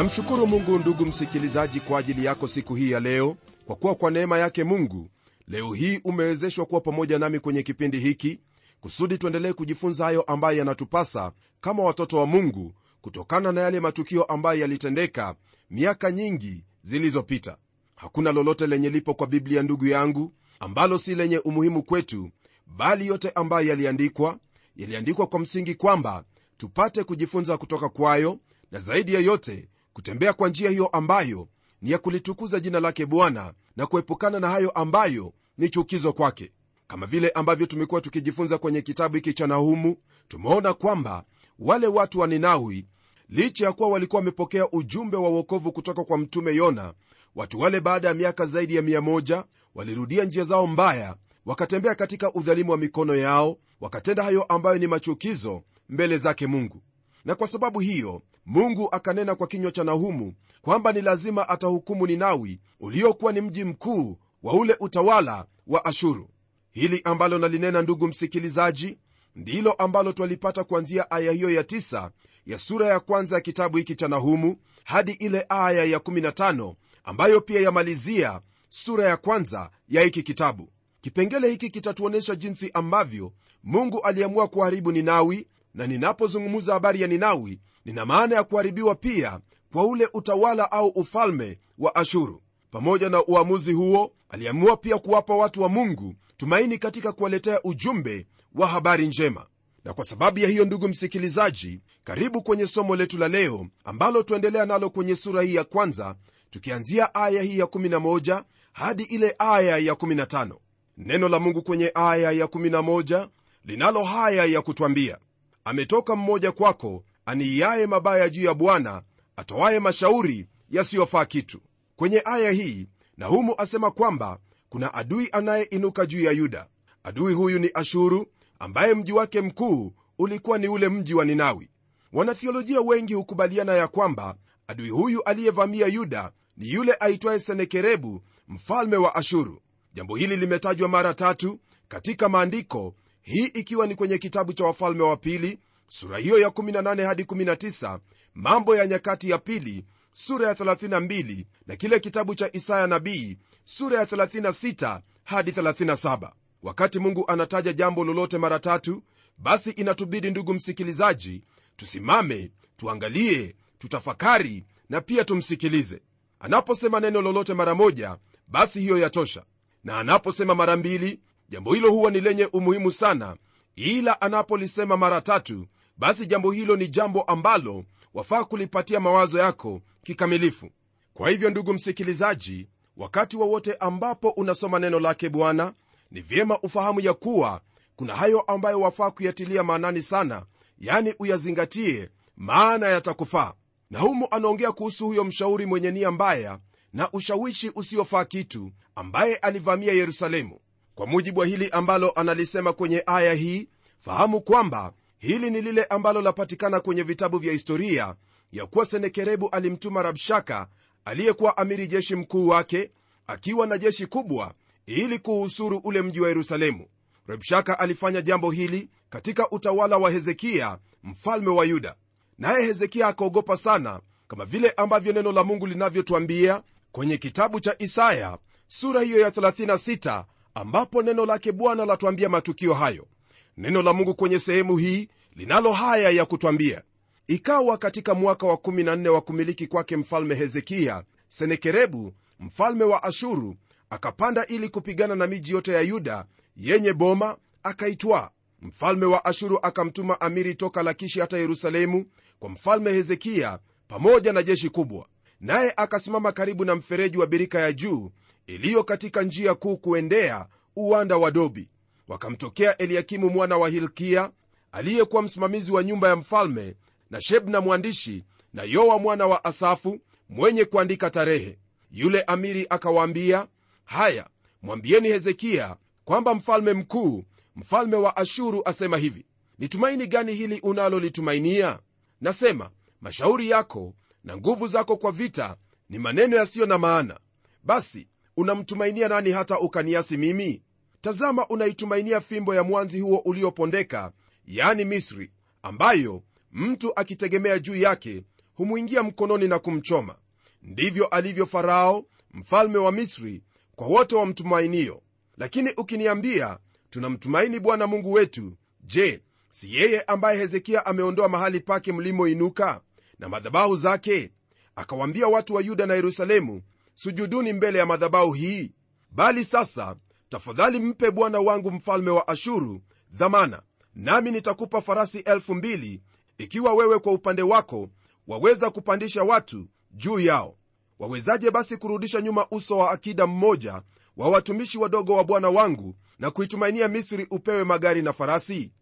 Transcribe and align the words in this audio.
namshukuru 0.00 0.46
mungu 0.46 0.78
ndugu 0.78 1.06
msikilizaji 1.06 1.80
kwa 1.80 1.98
ajili 1.98 2.24
yako 2.24 2.48
siku 2.48 2.74
hii 2.74 2.90
ya 2.90 3.00
leo 3.00 3.36
kwa 3.66 3.76
kuwa 3.76 3.94
kwa 3.94 4.10
neema 4.10 4.38
yake 4.38 4.64
mungu 4.64 5.08
leo 5.48 5.72
hii 5.72 6.00
umewezeshwa 6.04 6.66
kuwa 6.66 6.80
pamoja 6.80 7.18
nami 7.18 7.40
kwenye 7.40 7.62
kipindi 7.62 7.98
hiki 8.00 8.40
kusudi 8.80 9.18
tuendelee 9.18 9.52
kujifunza 9.52 10.04
hayo 10.04 10.22
ambayo 10.22 10.58
yanatupasa 10.58 11.32
kama 11.60 11.82
watoto 11.82 12.16
wa 12.18 12.26
mungu 12.26 12.72
kutokana 13.00 13.52
na 13.52 13.60
yale 13.60 13.80
matukio 13.80 14.24
ambayo 14.24 14.60
yalitendeka 14.60 15.34
miaka 15.70 16.12
nyingi 16.12 16.64
zilizopita. 16.82 17.56
Hakuna 17.96 18.32
lolote 18.32 18.66
lenye 18.66 18.90
lipo 18.90 19.14
kwa 19.14 19.26
biblia 19.26 19.62
ndugu 19.62 19.86
yangu 19.86 20.32
ambalo 20.60 20.98
si 20.98 21.14
lenye 21.14 21.38
umuhimu 21.38 21.82
kwetu 21.82 22.30
bali 22.66 23.06
yote 23.06 23.30
ambayo 23.30 23.68
yaliandikwa 23.68 24.38
yaliandikwa 24.76 25.26
kwa 25.26 25.40
msingi 25.40 25.74
kwamba 25.74 26.24
tupate 26.56 27.04
kujifunza 27.04 27.56
kutoka 27.58 27.88
kwayo 27.88 28.38
na 28.72 28.78
zaidi 28.78 29.14
ya 29.14 29.20
yote 29.20 29.68
kutembea 29.92 30.32
kwa 30.32 30.48
njia 30.48 30.70
hiyo 30.70 30.86
ambayo 30.86 31.48
ni 31.82 31.90
ya 31.90 31.98
kulitukuza 31.98 32.60
jina 32.60 32.80
lake 32.80 33.06
bwana 33.06 33.52
na 33.76 33.86
kuepukana 33.86 34.40
na 34.40 34.48
hayo 34.48 34.70
ambayo 34.70 35.32
ni 35.58 35.68
chukizo 35.68 36.12
kwake. 36.12 36.52
Kama 36.86 37.06
vile 37.06 37.30
ambavyo 37.30 37.66
tumekuwa 37.66 38.00
tukijifunza 38.00 38.58
kwenye 38.58 38.82
kitabu 38.82 39.14
hiki 39.14 39.34
cha 39.34 39.46
nahumu 39.46 39.96
tumeona 40.28 40.74
kwamba 40.74 41.24
wale 41.58 41.86
watu 41.86 42.18
wa 42.20 42.26
ninawi 42.26 42.86
licha 43.28 43.66
ya 43.66 43.72
kuwa 43.72 43.88
walikuwa 43.88 44.20
wamepokea 44.20 44.70
ujumbe 44.70 45.16
wa 45.16 45.28
uokovu 45.28 45.72
kutoka 45.72 46.04
kwa 46.04 46.18
mtume 46.18 46.54
yona 46.54 46.94
watu 47.34 47.60
wale 47.60 47.80
baada 47.80 48.08
ya 48.08 48.14
miaka 48.14 48.46
zaidi 48.46 48.74
ya 48.74 48.82
1 48.82 49.44
walirudia 49.74 50.24
njia 50.24 50.44
zao 50.44 50.66
mbaya 50.66 51.16
wakatembea 51.46 51.94
katika 51.94 52.32
udhalimu 52.34 52.70
wa 52.70 52.76
mikono 52.78 53.14
yao 53.14 53.56
wakatenda 53.80 54.22
hayo 54.22 54.42
ambayo 54.42 54.78
ni 54.78 54.86
machukizo 54.86 55.62
mbele 55.88 56.18
zake 56.18 56.46
mungu. 56.46 56.82
Na 57.24 57.34
kwa 57.34 57.48
sababu 57.48 57.80
hiyo 57.80 58.22
mungu 58.46 58.88
akanena 58.92 59.34
kwa 59.34 59.46
kinywa 59.46 59.72
cha 59.72 59.84
nahumu 59.84 60.34
kwamba 60.62 60.92
ni 60.92 61.00
lazima 61.00 61.48
atahukumu 61.48 62.06
ninawi 62.06 62.60
uliokuwa 62.80 63.32
ni 63.32 63.40
mji 63.40 63.64
mkuu 63.64 64.18
wa 64.42 64.52
ule 64.54 64.76
utawala 64.80 65.46
wa 65.66 65.84
ashuru. 65.84 66.28
Hili 66.70 67.00
ambalo 67.04 67.38
nalinena 67.38 67.82
ndugu 67.82 68.08
msikilizaji 68.08 68.98
ndilo 69.36 69.72
ambalo 69.72 70.12
twalipata 70.12 70.64
kuanzia 70.64 71.10
aya 71.10 71.32
hiyo 71.32 71.50
ya 71.50 71.64
tisa 71.64 72.10
ya 72.46 72.58
sura 72.58 72.86
ya 72.88 73.00
kwanza 73.00 73.34
ya 73.34 73.40
kitabu 73.40 73.76
hiki 73.76 73.94
cha 73.96 74.08
nahumu 74.08 74.56
hadi 74.84 75.12
ile 75.12 75.46
aya 75.48 75.84
ya 75.84 75.98
15 75.98 76.74
ambayo 77.04 77.40
pia 77.40 77.60
yamalizia 77.60 78.40
sura 78.68 79.08
ya 79.08 79.16
kwanza 79.16 79.70
ya 79.88 80.02
hiki 80.02 80.22
kitabu. 80.22 80.68
Kipengele 81.00 81.48
hiki 81.50 81.70
kitatuonyesha 81.70 82.34
jinsi 82.34 82.70
ambavyo 82.74 83.32
mungu 83.64 84.00
aliamua 84.02 84.48
kuharibu 84.48 84.92
ninawi 84.92 85.46
na 85.74 85.86
ninapozungumza 85.86 86.72
habari 86.72 87.00
ya 87.00 87.06
ninawi 87.08 87.60
nina 87.84 88.06
maana 88.06 88.34
ya 88.36 88.44
kuharibiwa 88.44 88.94
pia 88.94 89.40
kwa 89.72 89.86
ule 89.86 90.08
utawala 90.14 90.72
au 90.72 90.88
ufalme 90.88 91.58
wa 91.78 91.94
ashuru. 91.94 92.42
Pamoja 92.70 93.08
na 93.08 93.24
uamuzi 93.24 93.72
huo 93.72 94.12
aliamua 94.28 94.76
pia 94.76 94.98
kuwapa 94.98 95.34
watu 95.34 95.62
wa 95.62 95.68
mungu 95.68 96.14
tumaini 96.36 96.78
katika 96.78 97.12
kuwaletea 97.12 97.60
ujumbe 97.64 98.26
wa 98.54 98.66
habari 98.66 99.06
njema. 99.06 99.46
Na 99.84 99.94
kwa 99.94 100.04
sababu 100.04 100.38
ya 100.38 100.48
hiyo 100.48 100.64
ndugu 100.64 100.88
msikilizaji 100.88 101.80
karibu 102.04 102.42
kwenye 102.42 102.66
somo 102.66 102.96
letu 102.96 103.18
la 103.18 103.28
leo 103.28 103.66
ambalo 103.84 104.22
tuendelea 104.22 104.66
nalo 104.66 104.90
kwenye 104.90 105.16
sura 105.16 105.42
hii 105.42 105.54
ya 105.54 105.64
kwanza 105.64 106.14
tukianzia 106.50 107.14
aya 107.14 107.42
hii 107.42 107.58
ya 107.58 107.64
11 107.66 108.44
hadi 108.72 109.02
ile 109.02 109.34
aya 109.38 109.78
ya 109.78 109.92
15 109.92 110.50
neno 110.98 111.28
la 111.28 111.38
mungu 111.38 111.62
kwenye 111.62 111.90
aya 111.94 112.32
ya 112.32 112.46
11 112.46 113.28
linalo 113.64 114.04
haya 114.04 114.44
ya 114.44 114.62
kutwambia 114.62 115.18
ametoka 115.64 116.16
mmoja 116.16 116.52
kwako 116.52 117.04
aniiaye 117.30 117.86
mabaya 117.86 118.28
juu 118.28 118.42
ya 118.44 118.54
bwana 118.54 119.02
atoaye 119.36 119.80
mashauri 119.80 120.46
yasiyofaa 120.70 121.24
kitu. 121.24 121.60
Kwenye 121.96 122.22
aya 122.24 122.50
hii 122.50 122.88
nahumu 123.16 123.54
asema 123.58 123.90
kwamba 123.90 124.38
kuna 124.68 124.94
adui 124.94 125.28
anayeinuka 125.32 126.06
juu 126.06 126.20
ya 126.20 126.32
yuda. 126.32 126.66
Adui 127.02 127.34
huyu 127.34 127.58
ni 127.58 127.70
ashuru 127.74 128.26
ambaye 128.58 128.94
mji 128.94 129.12
wake 129.12 129.40
mkuu 129.40 129.92
ulikuwa 130.18 130.58
ni 130.58 130.68
ule 130.68 130.88
mji 130.88 131.14
wa 131.14 131.24
ninawi. 131.24 131.68
Wanathiolojia 132.12 132.80
wengi 132.80 133.14
hukubaliana 133.14 133.72
ya 133.74 133.88
kwamba 133.88 134.36
adui 134.66 134.88
huyu 134.88 135.22
aliyevamia 135.22 135.86
yuda 135.86 136.32
ni 136.56 136.70
yule 136.70 136.96
aitwaye 137.00 137.38
senekerebu 137.38 138.22
mfalme 138.48 138.96
wa 138.96 139.14
ashuru. 139.14 139.62
Jambo 139.94 140.16
hili 140.16 140.36
limetajwa 140.36 140.88
mara 140.88 141.14
tatu 141.14 141.60
katika 141.88 142.28
maandiko 142.28 142.94
hii 143.22 143.44
ikiwa 143.46 143.86
ni 143.86 143.94
kwenye 143.94 144.18
kitabu 144.18 144.52
cha 144.52 144.64
wafalme 144.64 145.02
wa 145.02 145.16
pili 145.16 145.58
sura 145.92 146.18
hiyo 146.18 146.38
ya 146.38 146.48
18 146.48 147.04
hadi 147.06 147.22
19 147.22 147.98
mambo 148.34 148.76
ya 148.76 148.86
nyakati 148.86 149.30
ya 149.30 149.38
pili 149.38 149.84
sura 150.12 150.48
ya 150.48 150.54
32 150.54 151.44
na 151.66 151.76
kile 151.76 152.00
kitabu 152.00 152.34
cha 152.34 152.50
isaya 152.52 152.86
nabii 152.86 153.36
sura 153.64 153.98
ya 153.98 154.04
36 154.04 155.00
hadi 155.24 155.50
37 155.50 156.30
wakati 156.62 156.98
mungu 156.98 157.24
anataja 157.28 157.72
jambo 157.72 158.04
lolote 158.04 158.38
mara 158.38 158.58
tatu 158.58 159.02
basi 159.38 159.70
inatubidi 159.70 160.30
ndugu 160.30 160.54
msikilizaji 160.54 161.42
tusimame 161.76 162.50
tuangalie 162.76 163.56
tutafakari 163.78 164.64
na 164.88 165.00
pia 165.00 165.24
tumsikilize. 165.24 166.02
Anaposema 166.40 167.00
neno 167.00 167.22
lolote 167.22 167.54
mara 167.54 167.74
moja 167.74 168.16
basi 168.48 168.80
hiyo 168.80 168.98
yatosha. 168.98 169.44
Na 169.84 169.98
anaposema 169.98 170.54
mara 170.54 170.76
mbili 170.76 171.20
jambo 171.48 171.74
hilo 171.74 171.90
huwa 171.90 172.10
ni 172.10 172.20
lenye 172.20 172.46
umuhimu 172.46 172.92
sana 172.92 173.36
ila 173.76 174.20
anapolisema 174.20 174.96
mara 174.96 175.20
tatu 175.20 175.66
basi 176.00 176.26
jambo 176.26 176.50
hilo 176.52 176.76
ni 176.76 176.88
jambo 176.88 177.22
ambalo 177.22 177.84
wafaa 178.14 178.44
kulipatia 178.44 179.00
mawazo 179.00 179.38
yako 179.38 179.80
kikamilifu. 180.02 180.70
Kwa 181.14 181.30
hivyo 181.30 181.50
ndugu 181.50 181.72
msikilizaji 181.74 182.68
wakati 182.96 183.36
wowote 183.36 183.70
wa 183.72 183.80
ambapo 183.80 184.28
unasoma 184.30 184.78
neno 184.78 185.00
lake 185.00 185.28
bwana 185.28 185.72
ni 186.10 186.20
vyema 186.20 186.58
ufahamu 186.60 187.00
ya 187.00 187.14
kuwa 187.14 187.60
kuna 187.96 188.16
hayo 188.16 188.40
ambayo 188.40 188.80
wafaa 188.80 189.10
kuyatilia 189.10 189.62
maanani 189.62 190.02
sana 190.02 190.46
yani 190.78 191.14
uyazingatie 191.18 192.08
maana 192.36 192.86
yatakufaa. 192.86 193.52
Na 193.90 193.98
humo 193.98 194.26
anaongea 194.30 194.72
kuhusu 194.72 195.06
huyo 195.06 195.24
mshauri 195.24 195.66
mwenye 195.66 195.90
nia 195.90 196.10
mbaya 196.10 196.58
na 196.92 197.10
ushawishi 197.12 197.72
usiofaa 197.74 198.24
kitu 198.24 198.70
ambaye 198.94 199.36
alivamia 199.36 199.92
yerusalemu. 199.92 200.58
Kwa 200.94 201.06
mujibu 201.06 201.40
wa 201.40 201.46
hili 201.46 201.68
ambalo 201.70 202.10
analisema 202.10 202.72
kwenye 202.72 203.02
aya 203.06 203.34
hii 203.34 203.68
fahamu 204.00 204.40
kwamba 204.40 204.92
hili 205.20 205.50
ni 205.50 205.60
lile 205.60 205.84
ambalo 205.84 206.22
lapatikana 206.22 206.80
kwenye 206.80 207.02
vitabu 207.02 207.38
vya 207.38 207.52
historia 207.52 208.14
ya 208.52 208.66
kuwa 208.66 208.86
senekerebu 208.86 209.48
alimtuma 209.48 210.02
rabshaka 210.02 210.68
aliyekuwa 211.04 211.56
amiri 211.56 211.86
jeshi 211.86 212.16
mkuu 212.16 212.48
wake 212.48 212.90
akiwa 213.26 213.66
na 213.66 213.78
jeshi 213.78 214.06
kubwa 214.06 214.54
ili 214.86 215.18
kuhusuru 215.18 215.78
ule 215.84 216.02
mji 216.02 216.20
wa 216.20 216.28
yerusalemu. 216.28 216.86
Rabshaka 217.26 217.78
alifanya 217.78 218.22
jambo 218.22 218.50
hili 218.50 218.90
katika 219.10 219.50
utawala 219.50 219.96
wa 219.98 220.10
hezekiya 220.10 220.78
mfalme 221.02 221.48
wa 221.48 221.64
yuda. 221.64 221.94
Naye 222.38 222.66
hezekia 222.66 223.06
akaogopa 223.06 223.56
sana 223.56 224.00
kama 224.28 224.44
vile 224.44 224.70
ambavyo 224.70 225.12
neno 225.12 225.32
la 225.32 225.44
mungu 225.44 225.66
linavyotwambia 225.66 226.62
kwenye 226.92 227.16
kitabu 227.16 227.60
cha 227.60 227.74
isaya 227.78 228.38
sura 228.68 229.00
hiyo 229.00 229.20
ya 229.20 229.30
36 229.30 230.24
ambapo 230.54 231.02
neno 231.02 231.26
lake 231.26 231.52
bwana 231.52 231.84
latwambia 231.86 232.28
matukio 232.28 232.74
hayo 232.74 233.06
neno 233.56 233.82
la 233.82 233.92
mungu 233.92 234.14
kwenye 234.14 234.38
sehemu 234.38 234.76
hii 234.76 235.08
linalo 235.36 235.72
haya 235.72 236.10
ya 236.10 236.24
kutwambia 236.24 236.82
ikawa 237.26 237.78
katika 237.78 238.14
mwaka 238.14 238.46
wa 238.46 238.54
14 238.56 239.08
wa 239.08 239.20
kumiliki 239.20 239.66
kwake 239.66 239.96
mfalme 239.96 240.34
hezekiya 240.34 241.04
senekerebu 241.28 242.12
mfalme 242.40 242.84
wa 242.84 243.02
ashuru 243.02 243.56
akapanda 243.90 244.46
ili 244.46 244.68
kupigana 244.68 245.14
na 245.14 245.26
miji 245.26 245.52
yote 245.52 245.72
ya 245.72 245.80
yuda 245.80 246.24
yenye 246.56 246.92
boma 246.92 247.36
akaitwaa 247.62 248.30
mfalme 248.62 249.06
wa 249.06 249.24
ashuru 249.24 249.58
akamtuma 249.62 250.20
amiri 250.20 250.54
toka 250.54 250.82
lakishi 250.82 251.20
hata 251.20 251.38
yerusalemu 251.38 252.06
kwa 252.38 252.48
mfalme 252.50 252.92
hezekiya 252.92 253.58
pamoja 253.88 254.32
na 254.32 254.42
jeshi 254.42 254.68
kubwa. 254.68 255.06
Naye 255.40 255.72
akasimama 255.76 256.32
karibu 256.32 256.64
na 256.64 256.74
mfereji 256.74 257.18
wa 257.18 257.26
birika 257.26 257.60
ya 257.60 257.72
juu 257.72 258.10
iliyo 258.46 258.84
katika 258.84 259.22
njia 259.22 259.54
kuu 259.54 259.76
kuendea 259.76 260.46
uwanda 260.76 261.16
wa 261.16 261.30
dobi 261.30 261.68
wakamtokea 262.10 262.76
eliakimu 262.78 263.30
mwana 263.30 263.58
wa 263.58 263.68
hilkia 263.68 264.30
aliyekuwa 264.72 265.22
msimamizi 265.22 265.72
wa 265.72 265.84
nyumba 265.84 266.08
ya 266.08 266.16
mfalme 266.16 266.74
na 267.10 267.20
shebna 267.20 267.60
mwandishi 267.60 268.24
na 268.54 268.62
yoa 268.62 268.98
mwana 268.98 269.26
wa 269.26 269.44
asafu 269.44 269.98
mwenye 270.28 270.64
kuandika 270.64 271.10
tarehe. 271.10 271.58
Yule 271.90 272.22
amiri 272.22 272.66
akawaambia 272.70 273.46
haya 273.84 274.26
mwambieni 274.62 275.08
hezekia 275.08 275.76
kwamba 276.04 276.34
mfalme 276.34 276.72
mkuu 276.72 277.24
mfalme 277.56 277.96
wa 277.96 278.16
ashuru 278.16 278.62
asema 278.64 278.98
hivi 278.98 279.24
ni 279.58 279.68
tumaini 279.68 280.06
gani 280.06 280.34
hili 280.34 280.60
unalolitumainia? 280.60 281.78
Nasema 282.20 282.70
mashauri 283.00 283.50
yako 283.50 283.94
na 284.24 284.36
nguvu 284.36 284.66
zako 284.68 284.96
kwa 284.96 285.12
vita 285.12 285.56
ni 285.88 285.98
maneno 285.98 286.36
yasiyo 286.36 286.66
na 286.66 286.78
maana. 286.78 287.20
Basi 287.64 288.08
unamtumainia 288.36 289.08
nani 289.08 289.30
hata 289.30 289.58
ukaniasi 289.60 290.16
mimi 290.16 290.62
tazama 291.00 291.46
unaitumainia 291.48 292.20
fimbo 292.20 292.54
ya 292.54 292.62
mwanzi 292.62 293.00
huo 293.00 293.18
uliopondeka 293.18 294.12
yani 294.46 294.84
misri 294.84 295.32
ambayo 295.62 296.22
mtu 296.52 296.92
akitegemea 297.00 297.58
juu 297.58 297.76
yake 297.76 298.22
humwingia 298.54 299.02
mkononi 299.02 299.48
na 299.48 299.58
kumchoma. 299.58 300.14
Ndivyo 300.62 301.06
alivyo 301.06 301.46
farao 301.46 302.04
mfalme 302.30 302.78
wa 302.78 302.92
misri 302.92 303.42
kwa 303.76 303.86
wote 303.86 304.14
wamtumainio 304.16 305.02
lakini 305.36 305.70
ukiniambia 305.76 306.58
tunamtumaini 306.90 307.60
bwana 307.60 307.86
mungu 307.86 308.12
wetu 308.12 308.56
je 308.80 309.22
si 309.50 309.74
yeye 309.74 310.00
ambaye 310.02 310.38
hezekia 310.38 310.86
ameondoa 310.86 311.28
mahali 311.28 311.60
pake 311.60 311.92
mlimoinuka 311.92 312.80
na 313.18 313.28
madhabahu 313.28 313.76
zake 313.76 314.30
akawaambia 314.76 315.28
watu 315.28 315.54
wa 315.54 315.62
yuda 315.62 315.86
na 315.86 315.94
yerusalemu 315.94 316.62
sujuduni 316.94 317.52
mbele 317.52 317.78
ya 317.78 317.86
madhabahu 317.86 318.32
hii? 318.32 318.72
Bali 319.10 319.44
sasa 319.44 319.96
tafadhali 320.34 320.80
mpe 320.80 321.10
bwana 321.10 321.40
wangu 321.40 321.70
mfalme 321.70 322.10
wa 322.10 322.28
ashuru 322.28 322.80
dhamana 323.12 323.62
nami 323.94 324.30
nitakupa 324.30 324.80
farasi 324.80 325.18
elfu 325.18 325.54
mbili 325.54 326.00
ikiwa 326.38 326.74
wewe 326.74 326.98
kwa 326.98 327.12
upande 327.12 327.42
wako 327.42 327.88
waweza 328.28 328.70
kupandisha 328.70 329.22
watu 329.22 329.66
juu 329.90 330.20
yao. 330.20 330.56
Wawezaje 330.98 331.50
basi 331.50 331.76
kurudisha 331.76 332.20
nyuma 332.20 332.46
uso 332.50 332.78
wa 332.78 332.90
akida 332.90 333.26
mmoja 333.26 333.82
wa 334.16 334.28
watumishi 334.28 334.78
wadogo 334.78 335.14
wa 335.14 335.24
bwana 335.24 335.50
wangu 335.50 335.94
na 336.18 336.30
kuitumainia 336.30 336.88
misri 336.88 337.26
upewe 337.30 337.64
magari 337.64 338.02
na 338.02 338.12
farasi? 338.12 338.72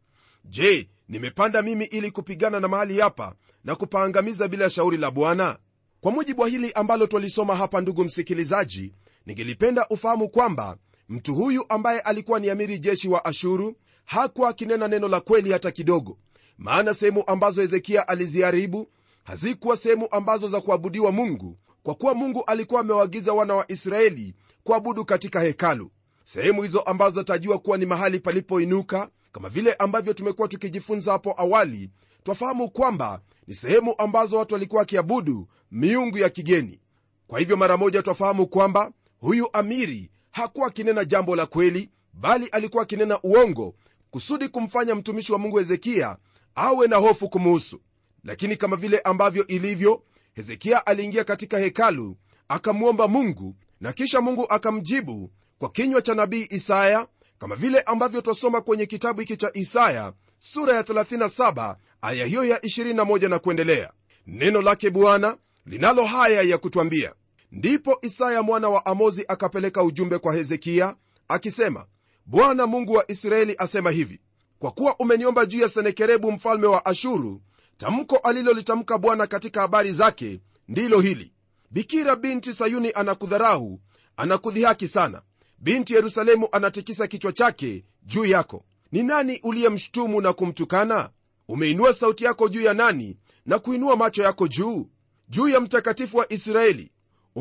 Je 0.44 0.90
nimepanda 1.08 1.62
mimi 1.62 1.84
ili 1.84 2.10
kupigana 2.10 2.60
na 2.60 2.68
mahali 2.68 3.00
hapa 3.00 3.34
na 3.64 3.74
kupaangamiza 3.74 4.48
bila 4.48 4.70
shauri 4.70 4.96
la 4.96 5.10
bwana? 5.10 5.58
Kwa 6.00 6.12
mujibu 6.12 6.42
wa 6.42 6.48
hili 6.48 6.72
ambalo 6.72 7.06
twalisoma 7.06 7.56
hapa 7.56 7.80
ndugu 7.80 8.04
msikilizaji 8.04 8.92
ningelipenda 9.26 9.86
ufahamu 9.90 10.28
kwamba 10.28 10.76
mtu 11.08 11.34
huyu 11.34 11.64
ambaye 11.68 12.00
alikuwa 12.00 12.40
ni 12.40 12.50
amiri 12.50 12.78
jeshi 12.78 13.08
wa 13.08 13.24
ashuru 13.24 13.74
hakuwa 14.04 14.48
akinena 14.48 14.88
neno 14.88 15.08
la 15.08 15.20
kweli 15.20 15.52
hata 15.52 15.70
kidogo. 15.70 16.18
Maana 16.58 16.94
sehemu 16.94 17.24
ambazo 17.26 17.60
hezekia 17.60 18.08
aliziharibu 18.08 18.88
hazikuwa 19.24 19.76
sehemu 19.76 20.08
ambazo 20.10 20.48
za 20.48 20.60
kuabudiwa 20.60 21.12
mungu 21.12 21.58
kwa 21.82 21.94
kuwa 21.94 22.14
mungu 22.14 22.44
alikuwa 22.46 22.80
amewaagiza 22.80 23.32
wana 23.32 23.54
wa 23.54 23.70
israeli 23.72 24.34
kuabudu 24.64 25.04
katika 25.04 25.40
hekalu. 25.40 25.90
Sehemu 26.24 26.62
hizo 26.62 26.80
ambazo 26.80 27.14
zatajua 27.14 27.58
kuwa 27.58 27.78
ni 27.78 27.86
mahali 27.86 28.20
palipoinuka 28.20 29.10
kama 29.32 29.48
vile 29.48 29.72
ambavyo 29.74 30.12
tumekuwa 30.12 30.48
tukijifunza 30.48 31.12
hapo 31.12 31.34
awali 31.38 31.90
twafahamu 32.22 32.70
kwamba 32.70 33.20
ni 33.46 33.54
sehemu 33.54 33.94
ambazo 33.98 34.36
watu 34.36 34.54
walikuwa 34.54 34.80
wakiabudu 34.80 35.48
miungu 35.70 36.18
ya 36.18 36.28
kigeni. 36.30 36.80
Kwa 37.26 37.38
hivyo 37.38 37.56
mara 37.56 37.76
moja 37.76 38.02
twafahamu 38.02 38.46
kwamba 38.46 38.92
huyu 39.20 39.48
amiri 39.52 40.10
hakuwa 40.30 40.66
akinena 40.68 41.04
jambo 41.04 41.36
la 41.36 41.46
kweli 41.46 41.90
bali 42.12 42.46
alikuwa 42.46 42.82
akinena 42.82 43.20
uongo 43.22 43.74
kusudi 44.10 44.48
kumfanya 44.48 44.94
mtumishi 44.94 45.32
wa 45.32 45.38
mungu 45.38 45.58
hezekia 45.58 46.16
awe 46.54 46.86
na 46.86 46.96
hofu 46.96 47.28
kumuhusu. 47.28 47.80
Lakini 48.24 48.56
kama 48.56 48.76
vile 48.76 48.98
ambavyo 48.98 49.46
ilivyo 49.46 50.02
hezekia 50.34 50.86
aliingia 50.86 51.24
katika 51.24 51.58
hekalu 51.58 52.16
akamwomba 52.48 53.08
mungu 53.08 53.54
na 53.80 53.92
kisha 53.92 54.20
mungu 54.20 54.46
akamjibu 54.48 55.30
kwa 55.58 55.70
kinywa 55.70 56.02
cha 56.02 56.14
nabii 56.14 56.46
isaya 56.50 57.06
kama 57.38 57.56
vile 57.56 57.80
ambavyo 57.80 58.20
twasoma 58.20 58.60
kwenye 58.60 58.86
kitabu 58.86 59.20
hiki 59.20 59.36
cha 59.36 59.50
isaya 59.54 60.12
sura 60.38 60.74
ya 60.76 60.82
37 60.82 61.76
aya 62.02 62.26
hiyo 62.26 62.44
ya 62.44 62.58
21 62.58 63.28
na 63.28 63.38
kuendelea. 63.38 63.92
Neno 64.26 64.62
lake 64.62 64.90
bwana 64.90 65.36
linalo 65.66 66.04
haya 66.04 66.42
ya 66.42 66.58
kutwambia 66.58 67.12
ndipo 67.52 67.98
isaya 68.02 68.42
mwana 68.42 68.68
wa 68.68 68.86
amozi 68.86 69.24
akapeleka 69.28 69.82
ujumbe 69.82 70.18
kwa 70.18 70.34
hezekiya 70.34 70.96
akisema 71.28 71.86
bwana 72.26 72.66
mungu 72.66 72.92
wa 72.92 73.10
israeli 73.10 73.54
asema 73.58 73.90
hivi 73.90 74.20
kwa 74.58 74.70
kuwa 74.70 74.96
umeniomba 74.98 75.46
juu 75.46 75.58
ya 75.60 75.68
senekerebu 75.68 76.32
mfalme 76.32 76.66
wa 76.66 76.86
ashuru 76.86 77.42
tamko 77.78 78.16
alilolitamka 78.16 78.98
bwana 78.98 79.26
katika 79.26 79.60
habari 79.60 79.92
zake 79.92 80.40
ndilo 80.68 81.00
hili. 81.00 81.32
Bikira 81.70 82.16
binti 82.16 82.54
sayuni 82.54 82.90
anakudharahu 82.94 83.80
anakudhihaki 84.16 84.88
sana. 84.88 85.22
Binti 85.58 85.94
yerusalemu 85.94 86.48
anatikisa 86.52 87.06
kichwa 87.06 87.32
chake 87.32 87.84
juu 88.02 88.24
yako. 88.24 88.64
Ni 88.92 89.02
nani 89.02 89.40
uliyemshutumu 89.42 90.20
na 90.20 90.32
kumtukana? 90.32 91.10
Umeinua 91.48 91.92
sauti 91.94 92.24
yako 92.24 92.48
juu 92.48 92.60
ya 92.62 92.74
nani 92.74 93.16
na 93.46 93.58
kuinua 93.58 93.96
macho 93.96 94.22
yako 94.22 94.48
juu? 94.48 94.88
Juu 95.28 95.48
ya 95.48 95.60
mtakatifu 95.60 96.16
wa 96.16 96.32
israeli 96.32 96.92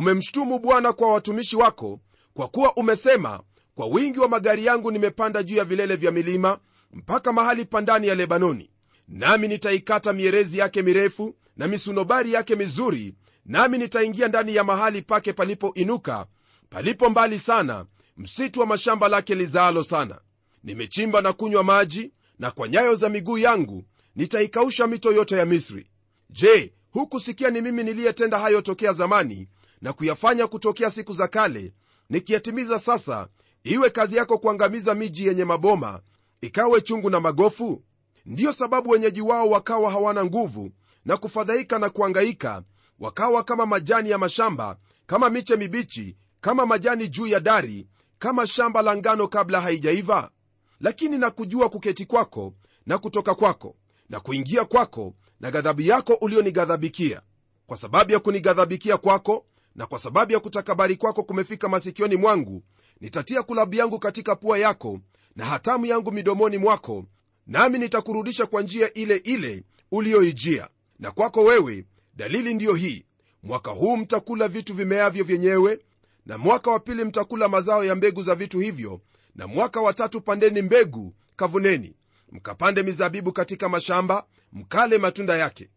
umemshutumu 0.01 0.59
bwana 0.59 0.93
kwa 0.93 1.13
watumishi 1.13 1.55
wako 1.55 1.99
kwa 2.33 2.47
kuwa 2.47 2.73
umesema 2.75 3.39
kwa 3.75 3.85
wingi 3.87 4.19
wa 4.19 4.27
magari 4.27 4.65
yangu 4.65 4.91
nimepanda 4.91 5.43
juu 5.43 5.55
ya 5.55 5.63
vilele 5.65 5.95
vya 5.95 6.11
milima 6.11 6.59
mpaka 6.93 7.33
mahali 7.33 7.65
pa 7.65 7.81
ndani 7.81 8.07
ya 8.07 8.15
lebanoni. 8.15 8.71
Nami 9.07 9.47
nitaikata 9.47 10.13
mierezi 10.13 10.57
yake 10.57 10.81
mirefu 10.81 11.35
na 11.55 11.67
misunobari 11.67 12.33
yake 12.33 12.55
mizuri 12.55 13.13
nami 13.45 13.77
nitaingia 13.77 14.27
ndani 14.27 14.55
ya 14.55 14.63
mahali 14.63 15.01
pake 15.01 15.33
palipoinuka 15.33 16.25
palipo 16.69 17.09
mbali 17.09 17.39
sana 17.39 17.85
msitu 18.17 18.59
wa 18.59 18.65
mashamba 18.65 19.07
lake 19.07 19.35
lizaalo 19.35 19.83
sana. 19.83 20.21
Nimechimba 20.63 21.21
na 21.21 21.33
kunywa 21.33 21.63
maji 21.63 22.11
na 22.39 22.51
kwa 22.51 22.67
nyayo 22.67 22.95
za 22.95 23.09
miguu 23.09 23.37
yangu 23.37 23.83
nitaikausha 24.15 24.87
mito 24.87 25.11
yote 25.11 25.35
ya 25.37 25.45
misri. 25.45 25.87
Je 26.29 26.73
hukusikia 26.91 27.49
ni 27.49 27.61
mimi 27.61 27.83
niliyetenda 27.83 28.39
hayo 28.39 28.61
tokea 28.61 28.93
zamani 28.93 29.47
na 29.81 29.93
kuyafanya 29.93 30.47
kutokea 30.47 30.91
siku 30.91 31.13
za 31.13 31.27
kale 31.27 31.73
nikiyatimiza 32.09 32.79
sasa 32.79 33.27
iwe 33.63 33.89
kazi 33.89 34.15
yako 34.15 34.37
kuangamiza 34.37 34.95
miji 34.95 35.27
yenye 35.27 35.45
maboma 35.45 36.01
ikawe 36.41 36.81
chungu 36.81 37.09
na 37.09 37.19
magofu? 37.19 37.83
Ndiyo 38.25 38.53
sababu 38.53 38.89
wenyeji 38.89 39.21
wao 39.21 39.49
wakawa 39.49 39.91
hawana 39.91 40.25
nguvu 40.25 40.71
na 41.05 41.17
kufadhaika 41.17 41.79
na 41.79 41.89
kuangaika 41.89 42.63
wakawa 42.99 43.43
kama 43.43 43.65
majani 43.65 44.09
ya 44.09 44.17
mashamba 44.17 44.77
kama 45.07 45.29
miche 45.29 45.55
mibichi 45.55 46.17
kama 46.41 46.65
majani 46.65 47.07
juu 47.09 47.27
ya 47.27 47.39
dari 47.39 47.87
kama 48.19 48.47
shamba 48.47 48.81
la 48.81 48.97
ngano 48.97 49.27
kabla 49.27 49.61
haijaiva. 49.61 50.31
Lakini 50.79 51.17
na 51.17 51.31
kujua 51.31 51.69
kuketi 51.69 52.05
kwako 52.05 52.53
na 52.85 52.97
kutoka 52.97 53.35
kwako 53.35 53.75
na 54.09 54.19
kuingia 54.19 54.65
kwako 54.65 55.13
na 55.39 55.51
ghadhabu 55.51 55.81
yako 55.81 56.13
ulionighadhabikia 56.13 57.21
kwa 57.67 57.77
sababu 57.77 58.11
ya 58.11 58.19
kunighadhabikia 58.19 58.97
kwako 58.97 59.45
na 59.77 59.85
kwa 59.85 59.99
sababu 59.99 60.31
ya 60.31 60.39
kutakabari 60.39 60.95
kwako 60.95 61.23
kumefika 61.23 61.69
masikioni 61.69 62.15
mwangu 62.15 62.63
nitatia 63.01 63.43
kulabu 63.43 63.75
yangu 63.75 63.99
katika 63.99 64.35
pua 64.35 64.57
yako 64.57 64.99
na 65.35 65.45
hatamu 65.45 65.85
yangu 65.85 66.11
midomoni 66.11 66.57
mwako 66.57 67.05
nami 67.47 67.79
nitakurudisha 67.79 68.45
kwa 68.45 68.61
njia 68.61 68.93
ile 68.93 69.15
ile 69.17 69.63
uliyoijia. 69.91 70.67
Na 70.99 71.11
kwako 71.11 71.43
wewe 71.43 71.85
dalili 72.15 72.53
ndiyo 72.53 72.73
hii. 72.73 73.05
Mwaka 73.43 73.71
huu 73.71 73.97
mtakula 73.97 74.47
vitu 74.47 74.73
vimeavyo 74.73 75.23
vyenyewe 75.23 75.79
na 76.25 76.37
mwaka 76.37 76.71
wa 76.71 76.79
pili 76.79 77.03
mtakula 77.03 77.47
mazao 77.49 77.83
ya 77.85 77.95
mbegu 77.95 78.23
za 78.23 78.35
vitu 78.35 78.59
hivyo 78.59 79.01
na 79.35 79.47
mwaka 79.47 79.81
wa 79.81 79.93
tatu 79.93 80.21
pandeni 80.21 80.61
mbegu 80.61 81.13
kavuneni. 81.35 81.95
Mkapande 82.31 82.83
mizabibu 82.83 83.33
katika 83.33 83.69
mashamba 83.69 84.25
mkale 84.53 84.97
matunda 84.97 85.37
yake. 85.37 85.69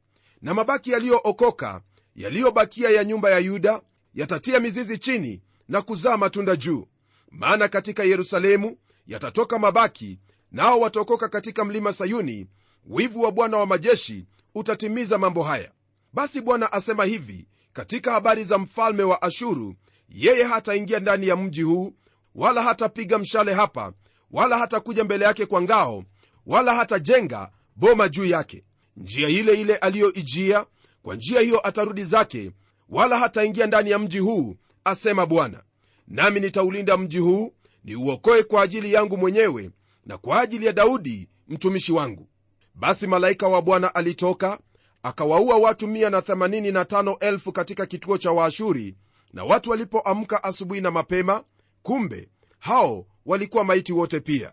Na 0.43 0.55
mabaki 0.55 0.91
yaliyookoka 0.91 1.81
yaliyobakia 2.17 2.91
ya 2.91 3.05
nyumba 3.05 3.31
ya 3.31 3.39
yuda 3.39 3.81
yatatia 4.15 4.61
mizizi 4.61 4.99
chini 4.99 5.43
na 5.69 5.83
kuzaa 5.83 6.17
matunda 6.17 6.57
juu. 6.57 6.87
Maana 7.31 7.69
katika 7.69 8.05
yerusalemu 8.05 8.77
yatatoka 9.07 9.59
mabaki 9.59 10.19
nao 10.53 10.81
wataokoka 10.81 11.29
katika 11.29 11.65
mlima 11.65 11.93
sayuni 11.93 12.47
wivu 12.87 13.23
wa 13.23 13.33
bwana 13.33 13.57
wa 13.57 13.67
majeshi 13.67 14.27
utatimiza 14.55 15.19
mambo 15.19 15.43
haya. 15.43 15.73
Basi 16.13 16.41
bwana 16.41 16.73
asema 16.73 17.05
hivi 17.05 17.49
katika 17.73 18.13
habari 18.13 18.45
za 18.45 18.59
mfalme 18.59 19.03
wa 19.03 19.23
ashuru 19.23 19.75
yeye 20.09 20.45
hataingia 20.45 20.99
ndani 21.01 21.29
ya 21.29 21.37
mji 21.37 21.63
huu 21.63 21.93
wala 22.35 22.63
hatapiga 22.63 23.19
mshale 23.19 23.55
hapa 23.55 23.93
wala 24.31 24.59
hatakuja 24.59 25.05
mbele 25.05 25.25
yake 25.25 25.47
kwa 25.47 25.63
ngao 25.63 26.05
wala 26.47 26.75
hatajenga 26.75 27.51
boma 27.77 28.09
juu 28.09 28.25
yake. 28.27 28.65
Njia 28.97 29.29
ile 29.29 29.61
ile 29.61 29.77
aliyoijia 29.77 30.67
kwa 31.03 31.15
njia 31.17 31.41
hiyo 31.41 31.67
atarudi 31.69 32.05
zake 32.05 32.51
wala 32.91 33.19
hataingia 33.19 33.67
ndani 33.67 33.91
ya 33.91 33.99
mji 33.99 34.19
huu 34.19 34.57
asema 34.85 35.27
bwana. 35.27 35.63
Nami 36.09 36.41
nitaulinda 36.41 36.97
mji 36.97 37.19
huu 37.19 37.55
niuokoe 37.85 38.43
kwa 38.43 38.63
ajili 38.63 38.93
yangu 38.93 39.17
mwenyewe 39.17 39.71
na 40.07 40.19
kwa 40.19 40.41
ajili 40.41 40.67
ya 40.67 40.73
daudi 40.73 41.29
mtumishi 41.49 41.93
wangu. 41.93 42.29
Basi 42.75 43.07
malaika 43.07 43.49
wa 43.49 43.63
bwana 43.63 43.95
alitoka 43.95 44.59
akawaua 45.03 45.57
watu 45.57 45.87
185,000 45.87 47.53
katika 47.53 47.87
kituo 47.87 48.19
cha 48.19 48.33
waashuri 48.33 48.97
na 49.33 49.45
watu 49.45 49.71
walipoamka 49.71 50.45
asubuhi 50.45 50.81
na 50.81 50.91
mapema 50.91 51.45
kumbe 51.83 52.29
hao 52.59 53.07
walikuwa 53.27 53.65
maiti 53.65 53.93
wote 53.93 54.21
pia. 54.21 54.53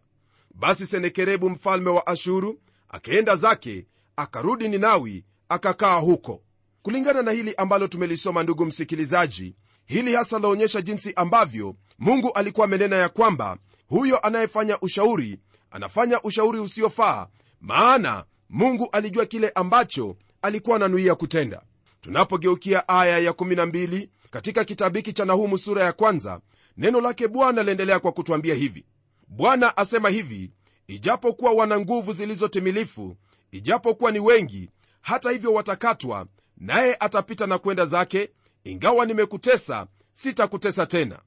Basi 0.54 0.86
senekerebu 0.86 1.50
mfalme 1.50 1.90
wa 1.90 2.08
ashuru 2.08 2.60
akaenda 2.90 3.36
zake 3.36 3.86
akarudi 4.16 4.68
ninawi 4.68 5.26
akakaa 5.50 5.96
huko 6.00 6.42
kulingana 6.88 7.22
na 7.22 7.32
hili 7.32 7.56
ambalo 7.56 7.88
tumelisoma 7.88 8.44
ndugu 8.44 8.66
msikilizaji 8.66 9.56
hili 9.86 10.14
hasa 10.16 10.40
laonyesha 10.40 10.82
jinsi 10.82 11.14
ambavyo 11.16 11.76
mungu 12.00 12.32
alikuwa 12.34 12.66
amenena 12.66 12.96
ya 12.96 13.10
kwamba 13.10 13.58
huyo 13.88 14.20
anayefanya 14.20 14.80
ushauri 14.80 15.40
anafanya 15.72 16.22
ushauri 16.22 16.60
usiofaa 16.60 17.28
maana 17.62 18.24
mungu 18.50 18.90
alijua 18.92 19.26
kile 19.26 19.50
ambacho 19.56 20.16
alikuwa 20.42 20.76
ananuia 20.76 21.16
kutenda. 21.16 21.62
Tunapogeukia 22.02 22.88
aya 22.88 23.32
ya12 23.32 24.08
katika 24.32 24.66
kitabu 24.66 24.96
hiki 24.98 25.14
cha 25.14 25.26
nahumu 25.26 25.58
sura 25.58 25.84
ya 25.84 25.94
kwanza 25.94 26.40
neno 26.78 27.02
lake 27.02 27.28
bwana 27.28 27.64
liendelea 27.64 28.00
kwa 28.00 28.12
kutwambia 28.12 28.56
hivi. 28.56 28.86
Bwana 29.28 29.78
asema 29.78 30.10
hivi 30.10 30.52
ijapokuwa 30.88 31.52
wana 31.52 31.80
nguvu 31.80 32.14
zilizotimilifu 32.14 33.16
ijapokuwa 33.52 34.12
ni 34.12 34.20
wengi 34.20 34.70
hata 35.02 35.32
hivyo 35.32 35.54
watakatwa 35.54 36.28
naye 36.58 36.96
atapita 37.00 37.48
na 37.48 37.58
kwenda 37.58 37.86
zake 37.86 38.30
ingawa 38.64 39.06
nimekutesa 39.06 39.88
sitakutesa 40.14 40.86
tena. 40.86 41.20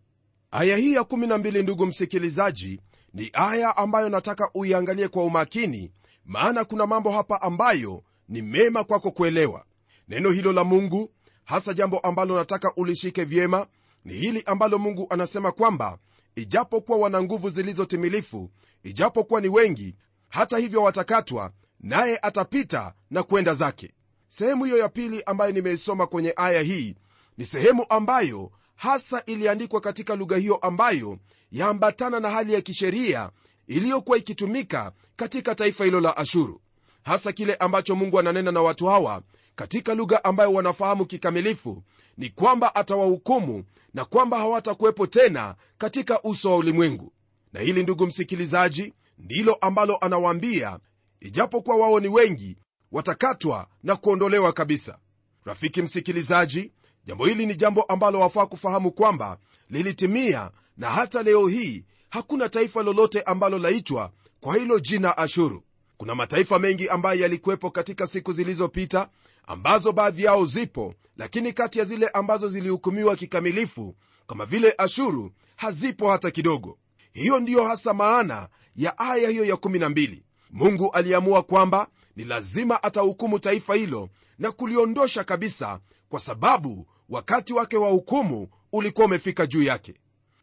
Aya 0.50 0.76
hii 0.76 0.94
ya 0.94 1.00
12 1.02 1.62
ndugu 1.62 1.86
msikilizaji 1.86 2.80
ni 3.14 3.30
aya 3.32 3.76
ambayo 3.76 4.08
nataka 4.08 4.50
uiangalie 4.54 5.08
kwa 5.08 5.24
umakini 5.24 5.90
maana 6.24 6.64
kuna 6.64 6.86
mambo 6.86 7.10
hapa 7.10 7.42
ambayo 7.42 8.02
ni 8.28 8.42
mema 8.42 8.84
kwako 8.84 9.10
kuelewa. 9.10 9.64
Neno 10.08 10.30
hilo 10.30 10.52
la 10.52 10.64
mungu 10.64 11.12
hasa 11.44 11.74
jambo 11.74 11.98
ambalo 11.98 12.36
nataka 12.36 12.74
ulishike 12.76 13.24
vyema 13.24 13.66
ni 14.04 14.14
hili 14.14 14.42
ambalo 14.46 14.78
mungu 14.78 15.06
anasema 15.10 15.52
kwamba 15.52 15.98
ijapokuwa 16.36 16.98
wana 16.98 17.22
nguvu 17.22 17.50
zilizotimilifu 17.50 18.50
ijapokuwa 18.84 19.40
ni 19.40 19.48
wengi 19.48 19.96
hata 20.28 20.58
hivyo 20.58 20.82
watakatwa 20.82 21.52
naye 21.80 22.18
atapita 22.22 22.94
na 23.10 23.22
kwenda 23.22 23.54
zake 23.54 23.92
sehemu 24.32 24.64
hiyo 24.64 24.78
ya 24.78 24.88
pili 24.88 25.22
ambayo 25.22 25.52
nimeisoma 25.52 26.06
kwenye 26.06 26.32
aya 26.36 26.62
hii 26.62 26.94
ni 27.38 27.44
sehemu 27.44 27.86
ambayo 27.88 28.50
hasa 28.76 29.22
iliandikwa 29.26 29.80
katika 29.80 30.16
lugha 30.16 30.36
hiyo 30.36 30.56
ambayo 30.56 31.18
yaambatana 31.52 32.20
na 32.20 32.30
hali 32.30 32.54
ya 32.54 32.60
kisheria 32.60 33.30
iliyokuwa 33.66 34.18
ikitumika 34.18 34.92
katika 35.16 35.54
taifa 35.54 35.84
hilo 35.84 36.00
la 36.00 36.16
ashuru. 36.16 36.60
Hasa 37.02 37.32
kile 37.32 37.54
ambacho 37.54 37.94
mungu 37.96 38.18
ananena 38.18 38.52
na 38.52 38.62
watu 38.62 38.86
hawa 38.86 39.22
katika 39.54 39.94
lugha 39.94 40.24
ambayo 40.24 40.52
wanafahamu 40.52 41.06
kikamilifu 41.06 41.82
ni 42.16 42.28
kwamba 42.28 42.74
atawahukumu 42.74 43.64
na 43.94 44.04
kwamba 44.04 44.38
hawatakuwepo 44.38 45.06
tena 45.06 45.54
katika 45.78 46.22
uso 46.22 46.50
wa 46.50 46.56
ulimwengu. 46.56 47.12
Na 47.52 47.60
hili 47.60 47.82
ndugu 47.82 48.06
msikilizaji 48.06 48.92
ndilo 49.18 49.54
ambalo 49.54 49.96
anawaambia 49.96 50.78
ijapokuwa 51.20 51.76
wao 51.76 52.00
ni 52.00 52.08
wengi 52.08 52.56
watakatwa 52.92 53.66
na 53.82 53.96
kuondolewa 53.96 54.52
kabisa. 54.52 54.98
Rafiki 55.44 55.82
msikilizaji 55.82 56.72
jambo 57.04 57.26
hili 57.26 57.46
ni 57.46 57.54
jambo 57.56 57.82
ambalo 57.82 58.20
wafaa 58.20 58.46
kufahamu 58.46 58.92
kwamba 58.92 59.38
lilitimia 59.70 60.50
na 60.76 60.90
hata 60.90 61.22
leo 61.22 61.48
hii 61.48 61.84
hakuna 62.08 62.48
taifa 62.48 62.82
lolote 62.82 63.22
ambalo 63.22 63.58
laitwa 63.58 64.12
kwa 64.40 64.56
hilo 64.56 64.78
jina 64.78 65.18
ashuru. 65.18 65.62
Kuna 65.96 66.14
mataifa 66.14 66.58
mengi 66.58 66.88
ambayo 66.88 67.20
yalikuwepo 67.20 67.70
katika 67.70 68.06
siku 68.06 68.32
zilizopita 68.32 69.08
ambazo 69.46 69.92
baadhi 69.92 70.24
yao 70.24 70.44
zipo 70.44 70.94
lakini 71.16 71.52
kati 71.52 71.78
ya 71.78 71.84
zile 71.84 72.08
ambazo 72.08 72.48
zilihukumiwa 72.48 73.16
kikamilifu 73.16 73.94
kama 74.26 74.46
vile 74.46 74.74
ashuru 74.78 75.32
hazipo 75.56 76.10
hata 76.10 76.30
kidogo. 76.30 76.78
Hiyo 77.12 77.40
ndiyo 77.40 77.64
hasa 77.64 77.94
maana 77.94 78.48
ya 78.76 78.98
aya 78.98 79.28
hiyo 79.28 79.44
ya 79.44 79.54
12 79.54 80.22
mungu 80.50 80.90
aliamua 80.92 81.42
kwamba 81.42 81.88
ni 82.16 82.24
lazima 82.24 82.82
atahukumu 82.82 83.38
taifa 83.38 83.74
hilo 83.74 84.08
na 84.38 84.52
kuliondosha 84.52 85.24
kabisa 85.24 85.80
kwa 86.08 86.20
sababu 86.20 86.86
wakati 87.08 87.52
wake 87.52 87.76
wa 87.76 87.88
hukumu 87.90 88.48
ulikuwa 88.72 89.06
umefika 89.06 89.46
juu 89.46 89.62
yake. 89.62 89.94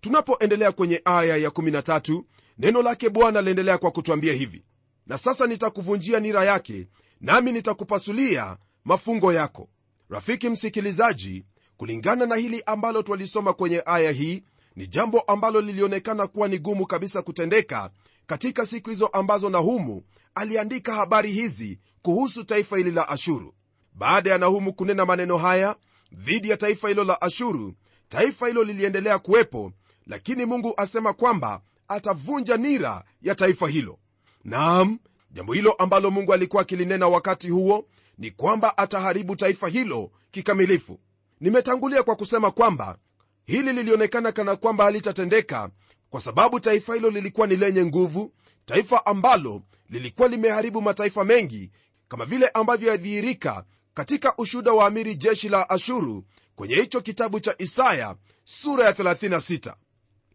Tunapoendelea 0.01 0.71
kwenye 0.71 1.01
aya 1.05 1.37
ya 1.37 1.49
13 1.49 2.23
neno 2.57 2.81
lake 2.81 3.09
bwana 3.09 3.41
liendelea 3.41 3.77
kwa 3.77 3.91
kutwambia 3.91 4.33
hivi 4.33 4.63
na 5.07 5.17
sasa 5.17 5.47
nitakuvunjia 5.47 6.19
nira 6.19 6.43
yake 6.43 6.87
nami 7.21 7.51
nitakupasulia 7.51 8.57
mafungo 8.85 9.33
yako. 9.33 9.69
Rafiki 10.09 10.49
msikilizaji 10.49 11.45
kulingana 11.77 12.25
na 12.25 12.35
hili 12.35 12.63
ambalo 12.65 13.01
twalisoma 13.03 13.53
kwenye 13.53 13.83
aya 13.85 14.11
hii 14.11 14.43
ni 14.75 14.87
jambo 14.87 15.19
ambalo 15.19 15.61
lilionekana 15.61 16.27
kuwa 16.27 16.47
ni 16.47 16.59
gumu 16.59 16.85
kabisa 16.87 17.21
kutendeka 17.21 17.89
katika 18.27 18.65
siku 18.65 18.89
hizo 18.89 19.07
ambazo 19.07 19.49
nahumu 19.49 20.03
aliandika 20.35 20.93
habari 20.95 21.31
hizi 21.31 21.79
kuhusu 22.01 22.43
taifa 22.43 22.77
hili 22.77 22.91
la 22.91 23.09
ashuru. 23.09 23.53
Baada 23.93 24.29
ya 24.29 24.37
nahumu 24.37 24.73
kunena 24.73 25.05
maneno 25.05 25.37
haya 25.37 25.75
dhidi 26.11 26.49
ya 26.49 26.57
taifa 26.57 26.87
hilo 26.89 27.03
la 27.03 27.21
ashuru 27.21 27.73
taifa 28.09 28.47
hilo 28.47 28.63
liliendelea 28.63 29.19
kuwepo 29.19 29.71
lakini 30.05 30.45
mungu 30.45 30.73
asema 30.77 31.13
kwamba 31.13 31.61
atavunja 31.87 32.57
nira 32.57 33.03
ya 33.21 33.35
taifa 33.35 33.67
hilo. 33.69 33.99
Naam 34.43 34.99
jambo 35.31 35.53
hilo 35.53 35.71
ambalo 35.71 36.11
mungu 36.11 36.33
alikuwa 36.33 36.61
akilinena 36.61 37.07
wakati 37.07 37.49
huo 37.49 37.85
ni 38.17 38.31
kwamba 38.31 38.77
ataharibu 38.77 39.35
taifa 39.35 39.67
hilo 39.67 40.11
kikamilifu. 40.31 40.99
Nimetangulia 41.39 42.03
kwa 42.03 42.15
kusema 42.15 42.51
kwamba 42.51 42.97
hili 43.45 43.73
lilionekana 43.73 44.31
kana 44.31 44.55
kwamba 44.55 44.83
halitatendeka 44.83 45.69
kwa 46.09 46.21
sababu 46.21 46.59
taifa 46.59 46.93
hilo 46.95 47.09
lilikuwa 47.09 47.47
ni 47.47 47.55
lenye 47.55 47.85
nguvu 47.85 48.33
taifa 48.65 49.05
ambalo 49.05 49.61
lilikuwa 49.89 50.27
limeharibu 50.27 50.81
mataifa 50.81 51.25
mengi 51.25 51.71
kama 52.07 52.25
vile 52.25 52.47
ambavyo 52.47 52.89
yadhihirika 52.91 53.63
katika 53.93 54.33
ushuda 54.37 54.71
wa 54.73 54.87
amiri 54.87 55.15
jeshi 55.15 55.49
la 55.49 55.69
ashuru 55.69 56.23
kwenye 56.55 56.75
hicho 56.75 57.01
kitabu 57.01 57.39
cha 57.39 57.55
isaya 57.57 58.15
sura 58.43 58.85
ya 58.85 58.91
36 58.91 59.75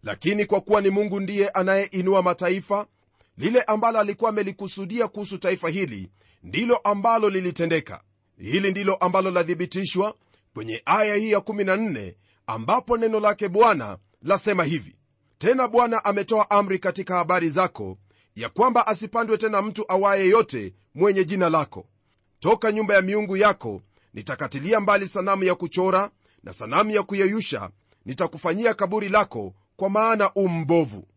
lakini 0.02 0.47
kwa 0.47 0.61
kuwa 0.61 0.81
ni 0.81 0.91
mungu 0.91 1.21
ndiye 1.21 1.49
anayeinua 1.49 2.23
mataifa 2.23 2.87
lile 3.38 3.62
ambalo 3.62 3.99
alikuwa 4.00 4.31
amelikusudia 4.31 5.09
kuhusu 5.09 5.38
taifa 5.38 5.69
hili 5.69 6.11
ndilo 6.43 6.76
ambalo 6.76 7.31
lilitendeka. 7.31 8.02
Hili 8.38 8.71
ndilo 8.71 8.95
ambalo 8.95 9.31
lathibitishwa 9.31 10.14
kwenye 10.55 10.83
aya 10.85 11.14
hii 11.14 11.31
ya 11.31 11.38
14 11.38 12.14
ambapo 12.47 12.97
neno 12.97 13.21
lake 13.21 13.49
bwana 13.49 13.99
lasema 14.23 14.64
hivi 14.64 14.97
tena 15.42 15.68
bwana 15.68 16.04
ametoa 16.04 16.50
amri 16.50 16.78
katika 16.78 17.16
habari 17.16 17.50
zako 17.50 17.99
ya 18.34 18.49
kwamba 18.49 18.87
asipandwe 18.87 19.38
tena 19.38 19.62
mtu 19.62 19.84
awaye 19.88 20.28
yote 20.28 20.75
mwenye 20.94 21.25
jina 21.25 21.50
lako. 21.50 21.87
Toka 22.40 22.72
nyumba 22.72 22.94
ya 22.94 23.02
miungu 23.02 23.37
yako 23.37 23.82
nitakatilia 24.14 24.80
mbali 24.80 25.08
sanamu 25.08 25.44
ya 25.44 25.54
kuchora 25.54 26.11
na 26.42 26.52
sanamu 26.52 26.90
ya 26.90 27.02
kuyeyusha. 27.02 27.70
Nitakufanyia 28.04 28.75
kaburi 28.75 29.08
lako 29.08 29.54
kwa 29.76 29.90
maana 29.90 30.32
umbovu 30.34 31.08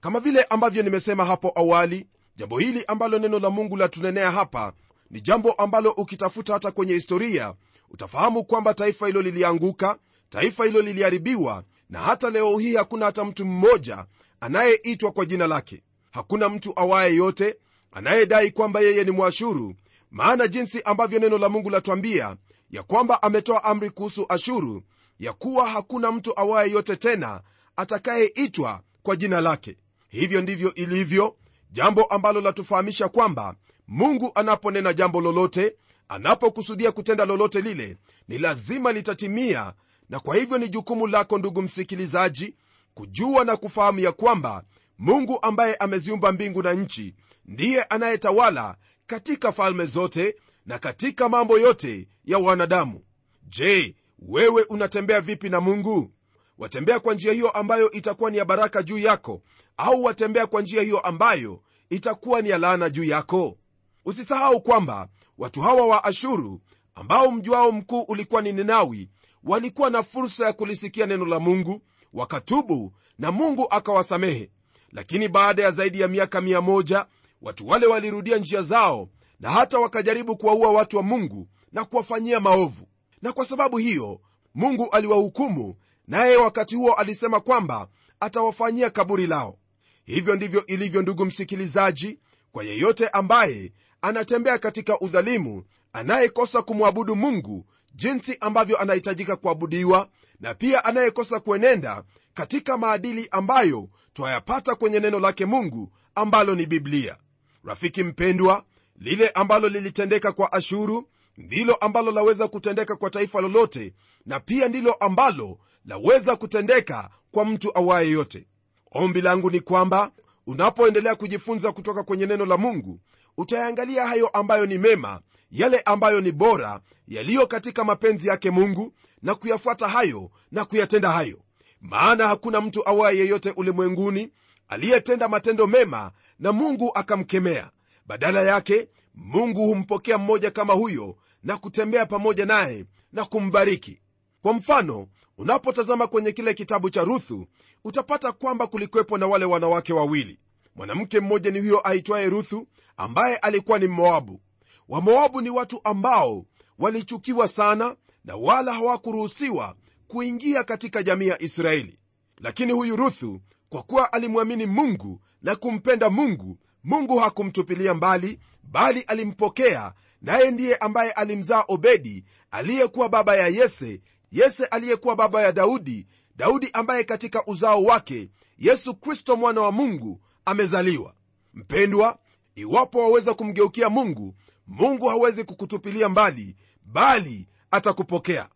kama 0.00 0.20
vile 0.20 0.42
ambavyo 0.42 0.82
nimesema 0.82 1.24
hapo 1.24 1.52
awali 1.54 2.06
jambo 2.36 2.58
hili 2.58 2.84
ambalo 2.88 3.18
neno 3.18 3.38
la 3.38 3.50
mungu 3.50 3.76
latunenea 3.76 4.30
hapa 4.30 4.72
ni 5.10 5.20
jambo 5.20 5.52
ambalo 5.52 5.90
ukitafuta 5.90 6.52
hata 6.52 6.70
kwenye 6.70 6.94
historia 6.94 7.54
utafahamu 7.90 8.44
kwamba 8.44 8.74
taifa 8.74 9.06
hilo 9.06 9.22
lilianguka 9.22 9.98
taifa 10.28 10.64
hilo 10.64 10.80
liliharibiwa 10.82 11.64
na 11.90 11.98
hata 11.98 12.30
leo 12.30 12.58
hii 12.58 12.76
hakuna 12.76 13.06
hata 13.06 13.24
mtu 13.24 13.44
mmoja 13.44 14.04
anayeitwa 14.40 15.12
kwa 15.12 15.26
jina 15.26 15.46
lake. 15.46 15.82
Hakuna 16.10 16.48
mtu 16.48 16.72
awaye 16.76 17.14
yote 17.16 17.56
anayedai 17.92 18.50
kwamba 18.50 18.80
yeye 18.80 19.04
ni 19.04 19.10
mwashuru 19.10 19.74
maana 20.10 20.48
jinsi 20.48 20.82
ambavyo 20.82 21.18
neno 21.18 21.38
la 21.38 21.48
mungu 21.48 21.70
latwambia 21.70 22.36
ya 22.70 22.82
kwamba 22.82 23.22
ametoa 23.22 23.64
amri 23.64 23.90
kuhusu 23.90 24.26
ashuru 24.28 24.82
ya 25.20 25.32
kuwa 25.32 25.68
hakuna 25.68 26.12
mtu 26.12 26.40
awaye 26.40 26.70
yote 26.72 26.96
tena 26.96 27.40
atakayeitwa 27.76 28.80
kwa 29.02 29.16
jina 29.16 29.40
lake. 29.40 29.76
Hivyo 30.08 30.40
ndivyo 30.40 30.74
ilivyo 30.74 31.36
jambo 31.70 32.04
ambalo 32.04 32.40
latufahamisha 32.40 33.08
kwamba 33.08 33.54
mungu 33.88 34.32
anaponena 34.34 34.92
jambo 34.92 35.20
lolote 35.20 35.76
anapokusudia 36.08 36.92
kutenda 36.92 37.24
lolote 37.24 37.60
lile 37.60 37.96
ni 38.28 38.38
lazima 38.38 38.92
litatimia 38.92 39.72
na 40.08 40.20
kwa 40.20 40.36
hivyo 40.36 40.58
ni 40.58 40.68
jukumu 40.68 41.06
lako 41.06 41.38
ndugu 41.38 41.62
msikilizaji 41.62 42.54
kujua 42.94 43.44
na 43.44 43.56
kufahamu 43.56 43.98
ya 44.00 44.12
kwamba 44.12 44.64
mungu 44.98 45.38
ambaye 45.42 45.74
ameziumba 45.74 46.32
mbingu 46.32 46.62
na 46.62 46.72
nchi 46.72 47.14
ndiye 47.46 47.82
anayetawala 47.82 48.76
katika 49.06 49.52
falme 49.52 49.84
zote 49.84 50.36
na 50.66 50.78
katika 50.78 51.28
mambo 51.28 51.58
yote 51.58 52.08
ya 52.24 52.38
wanadamu. 52.38 53.00
Je 53.42 53.96
wewe 54.18 54.62
unatembea 54.62 55.20
vipi 55.20 55.48
na 55.48 55.60
mungu? 55.60 56.10
Watembea 56.58 57.00
kwa 57.00 57.14
njia 57.14 57.32
hiyo 57.32 57.50
ambayo 57.50 57.90
itakuwa 57.90 58.30
ni 58.30 58.38
ya 58.38 58.44
baraka 58.44 58.82
juu 58.82 58.98
yako 58.98 59.42
au 59.76 60.04
watembea 60.04 60.46
kwa 60.46 60.62
njia 60.62 60.82
hiyo 60.82 60.98
ambayo 61.00 61.62
itakuwa 61.90 62.42
ni 62.42 62.48
ya 62.48 62.58
laana 62.58 62.90
juu 62.90 63.04
yako? 63.04 63.58
Usisahau 64.04 64.60
kwamba 64.60 65.08
watu 65.38 65.60
hawa 65.60 65.86
wa 65.86 66.04
ashuru 66.04 66.60
ambao 66.94 67.30
mji 67.30 67.50
wao 67.50 67.72
mkuu 67.72 68.00
ulikuwa 68.02 68.42
ni 68.42 68.52
ninawi 68.52 69.08
walikuwa 69.44 69.90
na 69.90 70.02
fursa 70.02 70.46
ya 70.46 70.52
kulisikia 70.52 71.06
neno 71.06 71.24
la 71.26 71.38
mungu 71.38 71.80
wakatubu 72.12 72.92
na 73.18 73.32
mungu 73.32 73.66
akawasamehe. 73.70 74.50
Lakini 74.92 75.28
baada 75.28 75.62
ya 75.62 75.70
zaidi 75.70 76.00
ya 76.00 76.08
miaka 76.08 76.40
mia 76.40 76.60
moja 76.60 77.06
watu 77.42 77.68
wale 77.68 77.86
walirudia 77.86 78.36
njia 78.38 78.62
zao 78.62 79.08
na 79.40 79.50
hata 79.50 79.78
wakajaribu 79.78 80.36
kuwaua 80.36 80.72
watu 80.72 80.96
wa 80.96 81.02
mungu 81.02 81.48
na 81.72 81.84
kuwafanyia 81.84 82.40
maovu. 82.40 82.88
Na 83.22 83.32
kwa 83.32 83.44
sababu 83.44 83.78
hiyo 83.78 84.20
mungu 84.54 84.88
aliwahukumu 84.90 85.74
naye 86.06 86.36
wakati 86.36 86.74
huo 86.74 86.92
alisema 86.92 87.40
kwamba 87.40 87.88
atawafanyia 88.20 88.90
kaburi 88.90 89.26
lao. 89.26 89.58
Hivyo 90.04 90.36
ndivyo 90.36 90.66
ilivyo 90.66 91.02
ndugu 91.02 91.24
msikilizaji 91.24 92.18
kwa 92.52 92.64
yeyote 92.64 93.08
ambaye 93.08 93.72
anatembea 94.02 94.58
katika 94.58 95.00
udhalimu 95.00 95.64
anayekosa 95.92 96.62
kumwabudu 96.62 97.16
mungu 97.16 97.66
jinsi 97.98 98.36
ambavyo 98.40 98.78
anahitajika 98.78 99.36
kuabudiwa 99.36 100.08
na 100.40 100.54
pia 100.54 100.84
anayekosa 100.84 101.40
kuenenda 101.40 102.02
katika 102.34 102.78
maadili 102.78 103.28
ambayo 103.30 103.88
twayapata 104.12 104.74
kwenye 104.74 105.00
neno 105.00 105.20
lake 105.20 105.46
mungu 105.46 105.92
ambalo 106.14 106.54
ni 106.54 106.66
biblia. 106.66 107.16
Rafiki 107.64 108.02
mpendwa 108.04 108.64
lile 108.96 109.28
ambalo 109.28 109.68
lilitendeka 109.68 110.32
kwa 110.32 110.52
ashuru 110.52 111.08
ndilo 111.36 111.74
ambalo 111.74 112.10
laweza 112.10 112.48
kutendeka 112.48 112.96
kwa 112.96 113.10
taifa 113.10 113.40
lolote 113.40 113.94
na 114.26 114.40
pia 114.40 114.68
ndilo 114.68 114.92
ambalo 114.92 115.58
laweza 115.84 116.36
kutendeka 116.36 117.10
kwa 117.30 117.44
mtu 117.44 117.78
awaye 117.78 118.10
yote. 118.10 118.46
Ombi 118.92 119.20
langu 119.20 119.50
ni 119.50 119.60
kwamba 119.60 120.10
unapoendelea 120.46 121.14
kujifunza 121.14 121.72
kutoka 121.72 122.02
kwenye 122.02 122.26
neno 122.26 122.46
la 122.46 122.56
mungu 122.56 123.00
utayaangalia 123.36 124.06
hayo 124.06 124.28
ambayo 124.28 124.66
ni 124.66 124.78
mema 124.78 125.20
yale 125.50 125.80
ambayo 125.80 126.20
ni 126.20 126.32
bora 126.32 126.80
yaliyo 127.08 127.46
katika 127.46 127.84
mapenzi 127.84 128.28
yake 128.28 128.50
mungu 128.50 128.92
na 129.22 129.34
kuyafuata 129.34 129.88
hayo 129.88 130.30
na 130.52 130.64
kuyatenda 130.64 131.10
hayo. 131.10 131.38
Maana 131.80 132.28
hakuna 132.28 132.60
mtu 132.60 132.88
awaye 132.88 133.18
yeyote 133.18 133.50
ulimwenguni 133.56 134.32
aliyetenda 134.68 135.28
matendo 135.28 135.66
mema 135.66 136.10
na 136.38 136.52
mungu 136.52 136.90
akamkemea. 136.94 137.70
Badala 138.06 138.42
yake 138.42 138.88
mungu 139.14 139.66
humpokea 139.66 140.18
mmoja 140.18 140.50
kama 140.50 140.72
huyo 140.74 141.16
na 141.42 141.56
kutembea 141.56 142.06
pamoja 142.06 142.46
naye 142.46 142.84
na 143.12 143.24
kumbariki. 143.24 144.00
Kwa 144.42 144.52
mfano 144.52 145.08
unapotazama 145.38 146.06
kwenye 146.06 146.32
kile 146.32 146.54
kitabu 146.54 146.90
cha 146.90 147.04
ruthu 147.04 147.46
utapata 147.84 148.32
kwamba 148.32 148.66
kulikwepo 148.66 149.18
na 149.18 149.26
wale 149.26 149.44
wanawake 149.44 149.92
wawili. 149.92 150.38
Mwanamke 150.74 151.20
mmoja 151.20 151.50
ni 151.50 151.60
huyo 151.60 151.88
aitwaye 151.88 152.26
ruthu 152.26 152.68
ambaye 152.96 153.36
alikuwa 153.36 153.78
ni 153.78 153.86
mmoabu 153.86 154.40
wamoabu 154.88 155.40
ni 155.40 155.50
watu 155.50 155.80
ambao 155.84 156.44
walichukiwa 156.78 157.48
sana 157.48 157.96
na 158.24 158.36
wala 158.36 158.72
hawakuruhusiwa 158.74 159.74
kuingia 160.08 160.64
katika 160.64 161.02
jamii 161.02 161.26
ya 161.26 161.42
israeli. 161.42 161.98
Lakini 162.40 162.72
huyu 162.72 162.96
ruthu 162.96 163.40
kwa 163.68 163.82
kuwa 163.82 164.12
alimwamini 164.12 164.66
mungu 164.66 165.20
na 165.42 165.56
kumpenda 165.56 166.10
mungu 166.10 166.58
mungu 166.84 167.18
hakumtupilia 167.18 167.94
mbali 167.94 168.40
bali 168.62 169.00
alimpokea 169.00 169.92
naye 170.22 170.50
ndiye 170.50 170.76
ambaye 170.76 171.10
alimzaa 171.12 171.64
obedi 171.68 172.24
aliyekuwa 172.50 173.08
baba 173.08 173.36
ya 173.36 173.46
yese 173.48 174.00
yese 174.32 174.64
aliyekuwa 174.66 175.16
baba 175.16 175.42
ya 175.42 175.52
daudi 175.52 176.06
daudi 176.36 176.70
ambaye 176.72 177.04
katika 177.04 177.46
uzao 177.46 177.82
wake 177.82 178.30
yesu 178.58 178.94
kristo 178.94 179.36
mwana 179.36 179.60
wa 179.60 179.72
mungu 179.72 180.20
amezaliwa. 180.44 181.14
Mpendwa 181.54 182.18
iwapo 182.54 182.98
waweza 182.98 183.34
kumgeukia 183.34 183.88
mungu 183.88 184.34
mungu 184.68 185.08
hawezi 185.08 185.44
kukutupilia 185.44 186.08
mbali 186.08 186.56
bali 186.84 187.48
atakupokea. 187.70 188.48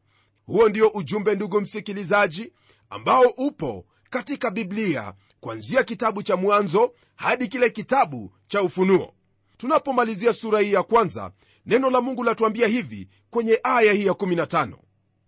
Huo 0.46 0.68
ndio 0.68 0.88
ujumbe 0.88 1.34
ndugu 1.34 1.60
msikilizaji 1.60 2.52
ambao 2.90 3.22
upo 3.36 3.84
katika 4.10 4.50
biblia 4.50 5.14
kuanzia 5.40 5.84
kitabu 5.84 6.22
cha 6.22 6.36
mwanzo 6.36 6.92
hadi 7.16 7.48
kile 7.48 7.70
kitabu 7.70 8.32
cha 8.46 8.62
ufunuo. 8.62 9.14
Tunapomalizia 9.56 10.32
sura 10.32 10.60
hii 10.60 10.72
ya 10.72 10.82
kwanza 10.82 11.30
neno 11.66 11.90
la 11.90 12.00
mungu 12.00 12.24
latuambia 12.24 12.66
hivi 12.66 13.08
kwenye 13.30 13.60
aya 13.62 13.92
hii 13.92 14.06
ya 14.06 14.12
15 14.12 14.72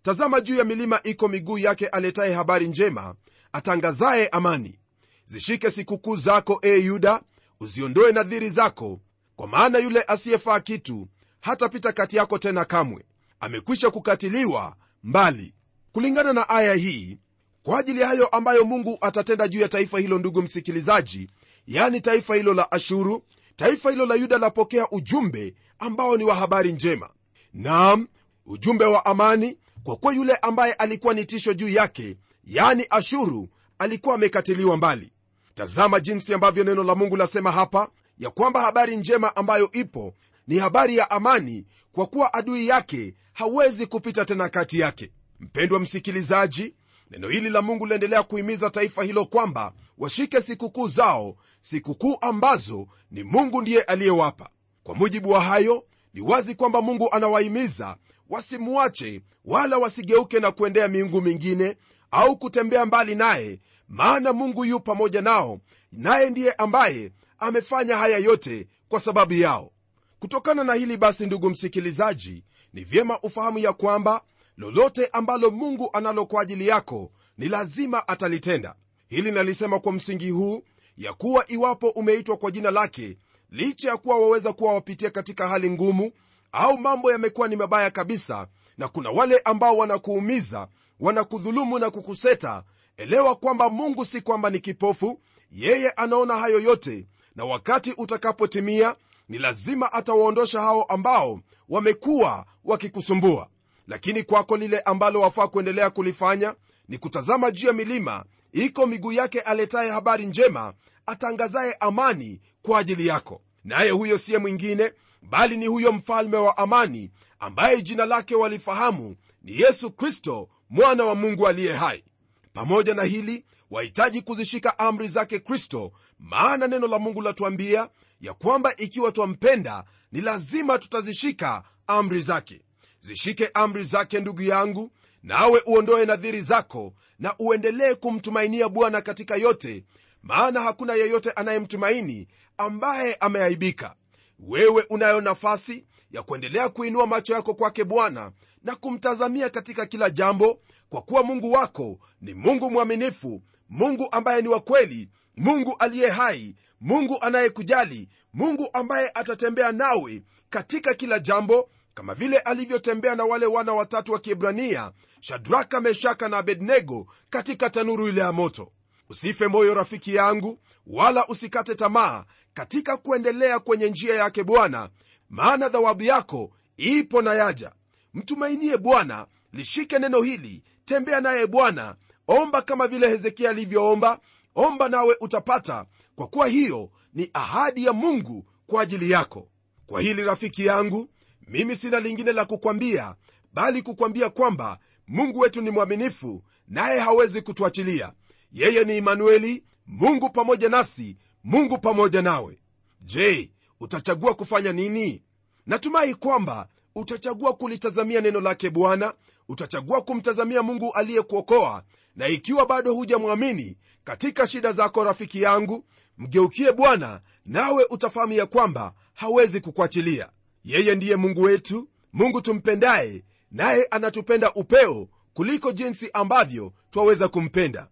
tazama 0.03 0.41
juu 0.41 0.55
ya 0.55 0.65
milima 0.65 1.01
iko 1.03 1.29
miguu 1.29 1.59
yake 1.59 1.87
aletaye 1.87 2.35
habari 2.35 2.69
njema 2.69 3.15
atangazaye 3.53 4.29
amani. 4.29 4.79
Zishike 5.27 5.71
sikukuu 5.71 6.17
zako 6.17 6.59
e 6.63 6.79
yuda 6.79 7.23
uziondoe 7.61 8.13
nadhiri 8.13 8.51
zako 8.51 9.01
kwa 9.37 9.47
maana 9.49 9.79
yule 9.79 10.03
asiyefaa 10.03 10.61
kitu 10.61 11.09
hatapita 11.41 11.93
kati 11.93 12.17
yako 12.17 12.39
tena 12.39 12.65
kamwe. 12.65 13.05
Amekwisha 13.41 13.91
kukatiliwa 13.91 14.77
mbali. 15.03 15.55
Kulingana 15.93 16.33
na 16.33 16.49
aya 16.49 16.75
hii 16.75 17.19
kwa 17.63 17.79
ajili 17.79 18.01
ya 18.01 18.09
hayo 18.09 18.27
ambayo 18.27 18.65
mungu 18.65 18.99
atatenda 19.01 19.49
juu 19.49 19.61
ya 19.61 19.69
taifa 19.69 19.99
hilo 19.99 20.19
ndugu 20.19 20.43
msikilizaji 20.43 21.31
yani 21.67 22.01
taifa 22.01 22.35
hilo 22.35 22.55
la 22.55 22.73
ashuru 22.73 23.25
taifa 23.57 23.91
hilo 23.91 24.07
la 24.07 24.15
yuda 24.15 24.39
lapokea 24.39 24.91
ujumbe 24.91 25.55
ambao 25.79 26.17
ni 26.17 26.25
wa 26.25 26.35
habari 26.35 26.73
njema. 26.73 27.11
Nam 27.55 28.09
ujumbe 28.47 28.85
wa 28.85 29.07
amani 29.07 29.59
kwa 29.85 29.97
kuwa 29.97 30.13
yule 30.15 30.37
ambaye 30.37 30.73
alikuwa 30.73 31.15
ni 31.15 31.25
tisho 31.25 31.55
juu 31.55 31.69
yake 31.69 32.17
yani 32.45 32.87
ashuru 32.91 33.49
alikuwa 33.79 34.15
amekatiliwa 34.15 34.77
mbali. 34.77 35.13
Tazama 35.55 36.01
jinsi 36.01 36.35
ambavyo 36.35 36.65
neno 36.65 36.85
la 36.85 36.95
mungu 36.95 37.17
lasema 37.17 37.53
hapa 37.53 37.89
ya 38.19 38.31
kwamba 38.31 38.61
habari 38.63 38.97
njema 38.97 39.37
ambayo 39.37 39.71
ipo 39.73 40.15
ni 40.47 40.59
habari 40.59 40.97
ya 40.97 41.11
amani 41.11 41.67
kwa 41.93 42.07
kuwa 42.07 42.35
adui 42.35 42.69
yake 42.69 43.15
hawezi 43.33 43.87
kupita 43.87 44.25
tena 44.25 44.49
kati 44.49 44.79
yake. 44.81 45.11
Mpendwa 45.41 45.81
msikilizaji 45.81 46.75
neno 47.11 47.29
hili 47.29 47.51
la 47.51 47.63
mungu 47.63 47.87
liendelea 47.87 48.23
kuhimiza 48.23 48.71
taifa 48.71 49.05
hilo 49.05 49.25
kwamba 49.25 49.73
washike 49.99 50.41
sikukuu 50.41 50.89
zao 50.89 51.37
sikukuu 51.61 52.17
ambazo 52.21 52.87
ni 53.11 53.23
mungu 53.23 53.63
ndiye 53.63 53.83
aliyewapa. 53.83 54.49
Kwa 54.83 54.95
mujibu 54.95 55.31
wa 55.31 55.41
hayo 55.41 55.85
ni 56.15 56.21
wazi 56.21 56.55
kwamba 56.55 56.83
mungu 56.83 57.13
anawahimiza 57.13 57.97
wasimwache 58.31 59.21
wala 59.45 59.79
wasigeuke 59.79 60.41
na 60.41 60.53
kuendea 60.53 60.89
miungu 60.89 61.23
mingine 61.23 61.77
au 62.11 62.37
kutembea 62.37 62.87
mbali 62.87 63.15
naye 63.15 63.61
maana 63.89 64.33
mungu 64.33 64.65
yu 64.65 64.81
pamoja 64.81 65.21
nao 65.23 65.61
naye 65.93 66.31
ndiye 66.31 66.53
ambaye 66.53 67.13
amefanya 67.45 67.97
haya 67.97 68.19
yote 68.19 68.69
kwa 68.89 69.01
sababu 69.01 69.33
yao. 69.35 69.71
Kutokana 70.19 70.65
na 70.65 70.75
hili 70.75 70.97
basi 70.97 71.27
ndugu 71.27 71.51
msikilizaji 71.51 72.45
ni 72.73 72.85
vyema 72.85 73.21
ufahamu 73.21 73.59
ya 73.59 73.73
kwamba 73.73 74.23
lolote 74.57 75.07
ambalo 75.07 75.51
mungu 75.51 75.91
analo 75.93 76.27
kwa 76.27 76.43
ajili 76.43 76.69
yako 76.69 77.11
ni 77.39 77.49
lazima 77.49 78.09
atalitenda. 78.09 78.75
Hili 79.09 79.33
nalisema 79.33 79.79
kwa 79.81 79.93
msingi 79.93 80.31
huu 80.31 80.63
ya 80.97 81.13
kuwa 81.13 81.45
iwapo 81.51 81.89
umeitwa 81.89 82.37
kwa 82.37 82.51
jina 82.51 82.71
lake 82.71 83.19
licha 83.51 83.89
ya 83.89 83.97
kuwa 83.97 84.19
waweza 84.21 84.53
kuwa 84.53 84.75
wapitia 84.75 85.11
katika 85.11 85.49
hali 85.49 85.71
ngumu 85.71 86.13
au 86.53 86.79
mambo 86.79 87.13
yamekuwa 87.13 87.49
ni 87.49 87.57
mabaya 87.57 87.91
kabisa 87.91 88.49
na 88.79 88.89
kuna 88.89 89.11
wale 89.11 89.39
ambao 89.45 89.77
wanakuumiza 89.77 90.69
wanakudhulumu 91.01 91.79
na 91.79 91.91
kukuseta 91.91 92.63
elewa 92.97 93.35
kwamba 93.35 93.71
mungu 93.71 94.05
si 94.05 94.21
kwamba 94.21 94.51
ni 94.51 94.61
kipofu 94.61 95.21
yeye 95.51 95.91
anaona 95.91 96.37
hayo 96.39 96.61
yote 96.61 97.07
na 97.37 97.45
wakati 97.45 97.93
utakapotimia 97.93 98.97
ni 99.29 99.39
lazima 99.39 99.93
atawaondosha 99.93 100.61
hao 100.61 100.83
ambao 100.83 101.41
wamekuwa 101.69 102.47
wakikusumbua. 102.65 103.49
Lakini 103.89 104.23
kwako 104.23 104.57
lile 104.57 104.81
ambalo 104.81 105.21
wafaa 105.21 105.49
kuendelea 105.49 105.91
kulifanya 105.91 106.55
ni 106.89 106.99
kutazama 106.99 107.51
juu 107.51 107.67
ya 107.67 107.73
milima. 107.73 108.25
Iko 108.53 108.87
miguu 108.87 109.13
yake 109.13 109.41
aletaye 109.41 109.91
habari 109.91 110.27
njema 110.27 110.75
atangazaye 111.07 111.77
amani 111.81 112.41
kwa 112.63 112.79
ajili 112.79 113.07
yako. 113.07 113.43
Naye 113.65 113.91
huyo 113.91 114.19
siye 114.19 114.39
mwingine 114.39 114.93
bali 115.23 115.57
ni 115.57 115.67
huyo 115.67 115.93
mfalme 115.93 116.37
wa 116.37 116.57
amani 116.57 117.11
ambaye 117.41 117.83
jina 117.83 118.07
lake 118.07 118.35
walifahamu 118.35 119.17
ni 119.43 119.61
yesu 119.61 119.91
kristo 119.91 120.49
mwana 120.71 121.05
wa 121.05 121.15
mungu 121.15 121.47
aliye 121.49 121.73
hai. 121.73 122.05
Pamoja 122.53 122.95
na 122.95 123.03
hili 123.03 123.45
wahitaji 123.75 124.23
kuzishika 124.23 124.79
amri 124.79 125.09
zake 125.09 125.39
kristo 125.39 125.93
maana 126.19 126.67
neno 126.67 126.87
la 126.87 126.99
mungu 126.99 127.23
latuambia 127.23 127.89
ya 128.21 128.35
kwamba 128.35 128.77
ikiwa 128.77 129.13
twampenda 129.13 129.85
ni 130.13 130.21
lazima 130.21 130.79
tutazishika 130.79 131.63
amri 131.87 132.21
zake. 132.21 132.63
Zishike 133.01 133.51
amri 133.55 133.85
zake 133.85 134.21
ndugu 134.21 134.43
yangu 134.43 134.91
nawe 135.23 135.63
uondoe 135.67 136.07
nadhiri 136.07 136.41
zako 136.41 136.95
na 137.19 137.35
uendelee 137.39 137.95
kumtumainia 137.95 138.69
bwana 138.69 139.03
katika 139.03 139.37
yote 139.37 139.85
maana 140.23 140.61
hakuna 140.61 140.95
yeyote 140.95 141.31
anayemtumaini 141.31 142.29
ambaye 142.59 143.15
ameaibika. 143.15 143.95
Wewe 144.39 144.87
unayo 144.91 145.21
nafasi 145.21 145.87
ya 146.11 146.23
kuendelea 146.23 146.69
kuinua 146.69 147.07
macho 147.07 147.33
yako 147.35 147.55
kwake 147.55 147.85
bwana 147.85 148.33
na 148.63 148.77
kumtazamia 148.77 149.51
katika 149.51 149.87
kila 149.87 150.11
jambo 150.11 150.61
kwa 150.89 151.03
kuwa 151.03 151.23
mungu 151.23 151.53
wako 151.53 151.99
ni 152.21 152.35
mungu 152.35 152.71
mwaminifu 152.71 153.43
mungu 153.69 154.09
ambaye 154.13 154.43
ni 154.43 154.49
wa 154.49 154.61
kweli 154.61 155.09
mungu 155.37 155.77
aliye 155.79 156.09
hai 156.11 156.57
mungu 156.81 157.19
anayekujali 157.21 158.09
mungu 158.33 158.69
ambaye 158.73 159.11
atatembea 159.15 159.73
nawe 159.73 160.23
katika 160.51 160.95
kila 160.95 161.19
jambo 161.19 161.71
kama 161.95 162.15
vile 162.15 162.39
alivyotembea 162.39 163.15
na 163.15 163.25
wale 163.25 163.47
wana 163.47 163.73
watatu 163.73 164.13
wa 164.13 164.19
kiebrania 164.19 164.93
shadraka 165.21 165.81
meshaka 165.81 166.29
na 166.29 166.39
abednego 166.39 167.07
katika 167.31 167.71
tanuru 167.71 168.09
ile 168.09 168.21
ya 168.21 168.33
moto. 168.33 168.73
Usife 169.09 169.47
moyo 169.49 169.75
rafiki 169.75 170.15
yangu 170.15 170.59
wala 170.87 171.27
usikate 171.27 171.75
tamaa 171.75 172.25
katika 172.55 172.97
kuendelea 172.97 173.59
kwenye 173.59 173.89
njia 173.91 174.15
yake 174.15 174.45
bwana 174.45 174.91
maana 175.31 175.69
dhawabu 175.69 176.03
yako 176.03 176.51
ipo 176.77 177.23
na 177.23 177.35
yaja. 177.35 177.73
Mtumainie 178.15 178.77
bwana 178.77 179.27
lishike 179.53 179.99
neno 179.99 180.23
hili 180.23 180.63
tembea 180.85 181.21
naye 181.21 181.47
bwana 181.47 181.97
omba 182.29 182.63
kama 182.63 182.89
vile 182.89 183.09
hezekia 183.09 183.51
alivyoomba 183.51 184.21
omba 184.55 184.89
nawe 184.89 185.17
utapata 185.21 185.87
kwa 186.17 186.27
kuwa 186.27 186.47
hiyo 186.49 186.91
ni 187.15 187.31
ahadi 187.33 187.85
ya 187.85 187.93
mungu 187.93 188.47
kwa 188.67 188.83
ajili 188.83 189.11
yako. 189.11 189.49
Kwa 189.87 190.01
hili 190.01 190.23
rafiki 190.25 190.67
yangu 190.67 191.09
mimi 191.49 191.77
sina 191.77 192.01
lingine 192.01 192.33
la 192.33 192.45
kukwambia 192.45 193.15
bali 193.53 193.83
kukwambia 193.83 194.31
kwamba 194.31 194.79
mungu 195.09 195.39
wetu 195.39 195.63
ni 195.63 195.71
mwaminifu 195.71 196.43
naye 196.69 197.01
hawezi 197.01 197.43
kutuachilia. 197.43 198.13
Yeye 198.53 198.85
ni 198.85 198.97
imanueli 198.97 199.65
mungu 199.87 200.31
pamoja 200.31 200.69
nasi 200.69 201.17
mungu 201.45 201.79
pamoja 201.79 202.23
nawe. 202.23 202.59
Je 203.01 203.51
utachagua 203.81 204.35
kufanya 204.35 204.73
nini? 204.73 205.23
Natumai 205.67 206.15
kwamba 206.15 206.69
utachagua 206.95 207.53
kulitazamia 207.53 208.21
neno 208.21 208.41
lake 208.41 208.71
bwana 208.71 209.15
utachagua 209.49 210.03
kumtazamia 210.03 210.63
mungu 210.63 210.93
aliyekuokoa 210.93 211.83
na 212.17 212.29
ikiwa 212.29 212.67
bado 212.67 212.95
hujamwamini 212.95 213.77
katika 214.05 214.47
shida 214.47 214.73
zako 214.73 215.05
rafiki 215.05 215.43
yangu 215.43 215.85
mgeukie 216.19 216.73
bwana 216.73 217.21
nawe 217.47 217.85
utafahamu 217.91 218.33
ya 218.33 218.47
kwamba 218.47 218.95
hawezi 219.15 219.61
kukuachilia. 219.61 220.31
Yeye 220.65 220.95
ndiye 220.95 221.17
mungu 221.17 221.43
wetu 221.43 221.89
mungu 222.13 222.41
tumpendaye 222.41 223.25
naye 223.51 223.85
anatupenda 223.91 224.53
upeo 224.53 225.09
kuliko 225.35 225.73
jinsi 225.73 226.11
ambavyo 226.13 226.73
twaweza 226.91 227.29
kumpenda. 227.29 227.89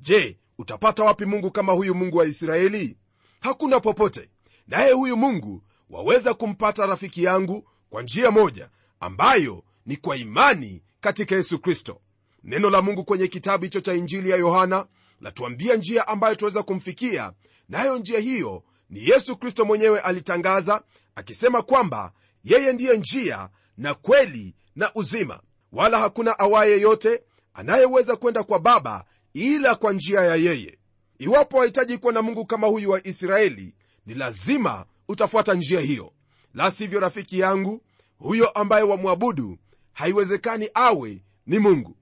Je 0.00 0.38
utapata 0.58 1.04
wapi 1.04 1.24
mungu 1.24 1.50
kama 1.50 1.72
huyu 1.72 1.94
mungu 1.94 2.16
wa 2.16 2.26
israeli? 2.26 2.96
Hakuna 3.40 3.80
popote. 3.80 4.30
Naye 4.68 4.92
huyu 4.92 5.16
mungu 5.16 5.62
waweza 5.90 6.34
kumpata 6.34 6.86
rafiki 6.86 7.24
yangu 7.24 7.68
kwa 7.90 8.02
njia 8.02 8.30
moja 8.30 8.70
ambayo 9.00 9.64
ni 9.86 9.96
kwa 9.96 10.16
imani 10.16 10.82
katika 11.00 11.34
yesu 11.34 11.58
kristo 11.58 12.00
neno 12.46 12.70
la 12.70 12.82
mungu 12.82 13.04
kwenye 13.04 13.28
kitabu 13.28 13.64
hicho 13.64 13.80
cha 13.80 13.94
injili 13.94 14.30
ya 14.30 14.36
yohana 14.36 14.86
latuambia 15.20 15.76
njia 15.76 16.08
ambayo 16.08 16.34
tuweza 16.34 16.62
kumfikia. 16.62 17.32
Nayo 17.68 17.98
njia 17.98 18.20
hiyo 18.20 18.62
ni 18.90 19.08
yesu 19.08 19.36
kristo 19.36 19.64
mwenyewe 19.64 20.00
alitangaza 20.00 20.82
akisema 21.14 21.62
kwamba 21.62 22.12
yeye 22.44 22.72
ndiye 22.72 22.96
njia 22.96 23.48
na 23.76 23.94
kweli 23.94 24.54
na 24.76 24.90
uzima. 24.94 25.40
Wala 25.72 25.98
hakuna 25.98 26.38
awaye 26.38 26.80
yote 26.80 27.22
anayeweza 27.54 28.16
kwenda 28.16 28.42
kwa 28.42 28.58
baba 28.58 29.04
ila 29.34 29.74
kwa 29.74 29.92
njia 29.92 30.20
ya 30.20 30.34
yeye. 30.34 30.78
Iwapo 31.18 31.56
wahitaji 31.58 31.98
kuwa 31.98 32.12
na 32.12 32.22
mungu 32.22 32.46
kama 32.46 32.66
huyu 32.66 32.90
wa 32.90 33.06
israeli 33.06 33.74
ni 34.06 34.14
lazima 34.14 34.84
utafuata 35.08 35.54
njia 35.54 35.80
hiyo. 35.80 36.12
La 36.54 36.70
sivyo 36.70 37.00
rafiki 37.00 37.38
yangu 37.38 37.80
huyo 38.18 38.48
ambaye 38.48 38.82
wamwabudu 38.84 39.58
haiwezekani 39.92 40.68
awe 40.74 41.22
ni 41.46 41.58
mungu 41.58 41.96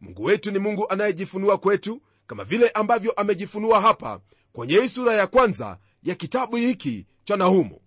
mungu 0.00 0.24
wetu 0.24 0.50
ni 0.50 0.58
mungu 0.58 0.88
anayejifunua 0.90 1.58
kwetu 1.58 2.02
kama 2.26 2.44
vile 2.44 2.68
ambavyo 2.68 3.12
amejifunua 3.12 3.80
hapa 3.80 4.20
kwenye 4.52 4.74
hii 4.80 4.88
sura 4.88 5.14
ya 5.14 5.26
kwanza 5.26 5.78
ya 6.02 6.14
kitabu 6.14 6.56
hiki 6.56 7.06
cha 7.24 7.36
nahumu. 7.36 7.80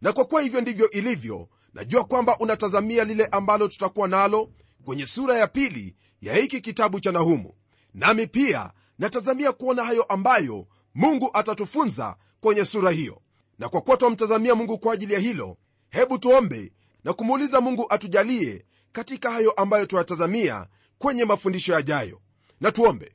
Na 0.00 0.12
kwa 0.12 0.24
kuwa 0.24 0.42
hivyo 0.42 0.60
ndivyo 0.60 0.90
ilivyo 0.90 1.48
najua 1.74 2.04
kwamba 2.04 2.38
unatazamia 2.38 3.04
lile 3.04 3.26
ambalo 3.26 3.68
tutakuwa 3.68 4.08
nalo 4.08 4.50
kwenye 4.84 5.06
sura 5.06 5.36
ya 5.38 5.46
pili 5.46 5.96
ya 6.22 6.34
hiki 6.34 6.60
kitabu 6.60 7.00
cha 7.00 7.12
nahumu. 7.12 7.54
Nami 7.94 8.26
pia 8.26 8.70
natazamia 8.98 9.52
kuona 9.52 9.84
hayo 9.84 10.02
ambayo 10.02 10.66
mungu 10.94 11.30
atatufunza 11.32 12.16
kwenye 12.40 12.64
sura 12.64 12.90
hiyo. 12.90 13.20
Na 13.58 13.68
kwa 13.68 13.80
kuwa 13.80 13.96
twamtazamia 13.96 14.54
mungu 14.54 14.78
kwa 14.78 14.94
ajili 14.94 15.14
ya 15.14 15.20
hilo 15.20 15.56
hebu 15.90 16.18
tuombe 16.18 16.72
na 17.04 17.12
kumuuliza 17.12 17.60
mungu 17.60 17.86
atujalie 17.88 18.64
katika 18.92 19.30
hayo 19.30 19.50
ambayo 19.50 19.86
twayatazamia 19.86 20.66
kwenye 21.00 21.24
mafundisho 21.24 21.72
yajayo. 21.72 22.20
Na 22.60 22.72
tuombe. 22.72 23.12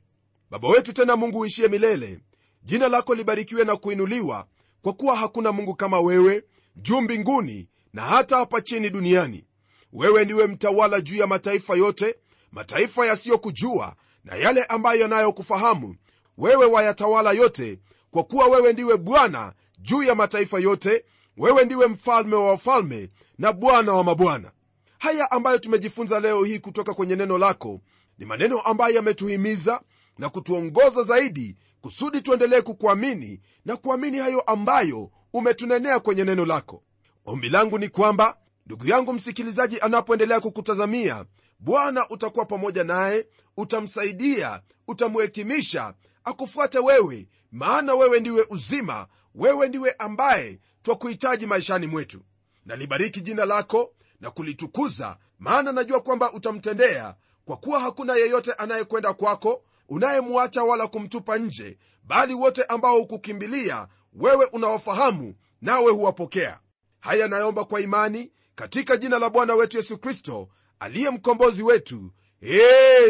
Baba 0.50 0.68
wetu 0.68 0.92
tena 0.92 1.16
mungu 1.16 1.38
uishie 1.38 1.68
milele 1.68 2.18
jina 2.62 2.88
lako 2.88 3.14
libarikiwe 3.14 3.64
na 3.64 3.76
kuinuliwa 3.76 4.46
kwa 4.82 4.92
kuwa 4.92 5.16
hakuna 5.16 5.52
mungu 5.52 5.74
kama 5.74 6.00
wewe 6.00 6.44
juu 6.76 7.00
mbinguni 7.00 7.68
na 7.92 8.02
hata 8.02 8.36
hapa 8.36 8.60
chini 8.60 8.90
duniani. 8.90 9.44
Wewe 9.92 10.24
ndiwe 10.24 10.46
mtawala 10.46 11.00
juu 11.00 11.16
ya 11.16 11.26
mataifa 11.26 11.76
yote 11.76 12.14
mataifa 12.52 13.06
yasiyokujua 13.06 13.96
na 14.24 14.36
yale 14.36 14.64
ambayo 14.64 15.00
yanayokufahamu. 15.00 15.96
Wewe 16.38 16.66
wayatawala 16.66 17.32
yote 17.32 17.78
kwa 18.10 18.24
kuwa 18.24 18.46
wewe 18.46 18.72
ndiwe 18.72 18.96
bwana 18.96 19.52
juu 19.78 20.02
ya 20.02 20.14
mataifa 20.14 20.58
yote. 20.58 21.04
Wewe 21.36 21.64
ndiwe 21.64 21.86
mfalme 21.86 22.36
wa 22.36 22.48
wafalme 22.48 23.10
na 23.38 23.52
bwana 23.52 23.92
wa 23.92 24.04
mabwana 24.04 24.52
haya 24.98 25.30
ambayo 25.30 25.58
tumejifunza 25.58 26.20
leo 26.20 26.44
hii 26.44 26.58
kutoka 26.58 26.94
kwenye 26.94 27.16
neno 27.16 27.38
lako 27.38 27.80
ni 28.18 28.26
maneno 28.26 28.60
ambayo 28.60 28.94
yametuhimiza 28.94 29.80
na 30.18 30.28
kutuongoza 30.28 31.02
zaidi 31.02 31.56
kusudi 31.80 32.20
tuendelee 32.20 32.60
kukuamini 32.60 33.40
na 33.64 33.76
kuamini 33.76 34.18
hayo 34.18 34.40
ambayo 34.40 35.10
umetunenea 35.32 36.00
kwenye 36.00 36.24
neno 36.24 36.44
lako. 36.44 36.82
Ombi 37.26 37.48
langu 37.48 37.78
ni 37.78 37.88
kwamba 37.88 38.36
ndugu 38.66 38.86
yangu 38.86 39.12
msikilizaji 39.12 39.80
anapoendelea 39.80 40.40
kukutazamia 40.40 41.24
bwana 41.58 42.08
utakuwa 42.08 42.44
pamoja 42.44 42.84
naye 42.84 43.26
utamsaidia 43.56 44.62
utamhekimisha 44.88 45.94
akufuate 46.24 46.78
wewe 46.78 47.28
maana 47.52 47.94
wewe 47.94 48.20
ndiwe 48.20 48.46
uzima 48.50 49.06
wewe 49.34 49.68
ndiwe 49.68 49.94
ambaye 49.98 50.58
twakuhitaji 50.82 51.46
maishani 51.46 51.86
mwetu. 51.86 52.20
Nalibariki 52.64 53.20
jina 53.20 53.44
lako 53.44 53.92
na 54.20 54.30
kulitukuza 54.30 55.16
maana 55.38 55.72
najua 55.72 56.00
kwamba 56.00 56.32
utamtendea 56.32 57.14
kwa 57.44 57.56
kuwa 57.56 57.80
hakuna 57.80 58.14
yeyote 58.14 58.52
anayekwenda 58.52 59.14
kwako 59.14 59.62
unayemwacha 59.88 60.64
wala 60.64 60.86
kumtupa 60.86 61.38
nje 61.38 61.78
bali 62.04 62.34
wote 62.34 62.64
ambao 62.64 62.98
hukukimbilia 62.98 63.88
wewe 64.12 64.44
unawafahamu 64.44 65.34
nawe 65.62 65.92
huwapokea. 65.92 66.60
Haya 67.00 67.28
naomba 67.28 67.64
kwa 67.64 67.80
imani 67.80 68.32
katika 68.54 68.96
jina 68.96 69.18
la 69.18 69.30
bwana 69.30 69.54
wetu 69.54 69.76
yesu 69.76 69.98
kristo 69.98 70.48
aliye 70.80 71.10
mkombozi 71.10 71.62
wetu. 71.62 72.12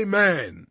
Amen. 0.02 0.66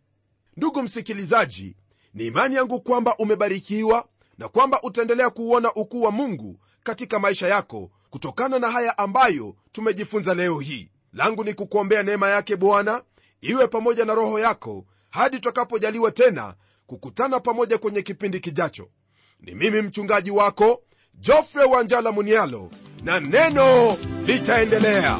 Ndugu 0.57 0.83
msikilizaji 0.83 1.75
ni 2.13 2.25
imani 2.25 2.55
yangu 2.55 2.81
kwamba 2.81 3.17
umebarikiwa 3.17 4.07
na 4.37 4.49
kwamba 4.49 4.81
utaendelea 4.81 5.29
kuuona 5.29 5.73
ukuu 5.73 6.01
wa 6.01 6.11
mungu 6.11 6.59
katika 6.83 7.19
maisha 7.19 7.47
yako 7.47 7.91
kutokana 8.19 8.59
na 8.59 8.71
haya 8.71 8.97
ambayo 8.97 9.55
tumejifunza 9.71 10.33
leo 10.33 10.59
hii. 10.59 10.89
Langu 11.13 11.43
ni 11.43 11.53
kukuombea 11.53 12.03
neema 12.03 12.29
yake 12.29 12.55
bwana 12.55 13.01
iwe 13.41 13.67
pamoja 13.67 14.05
na 14.05 14.13
roho 14.13 14.39
yako 14.39 14.85
hadi 15.09 15.37
tutakapojaliwa 15.37 16.11
tena 16.11 16.55
kukutana 16.87 17.39
pamoja 17.39 17.77
kwenye 17.77 18.01
kipindi 18.01 18.39
kijacho. 18.39 18.89
Ni 19.39 19.55
mimi 19.55 19.81
mchungaji 19.81 20.31
wako 20.31 20.81
jofre 21.13 21.63
wanjala 21.63 22.11
munialo 22.11 22.69
na 23.03 23.19
neno 23.19 23.97
litaendelea 24.25 25.19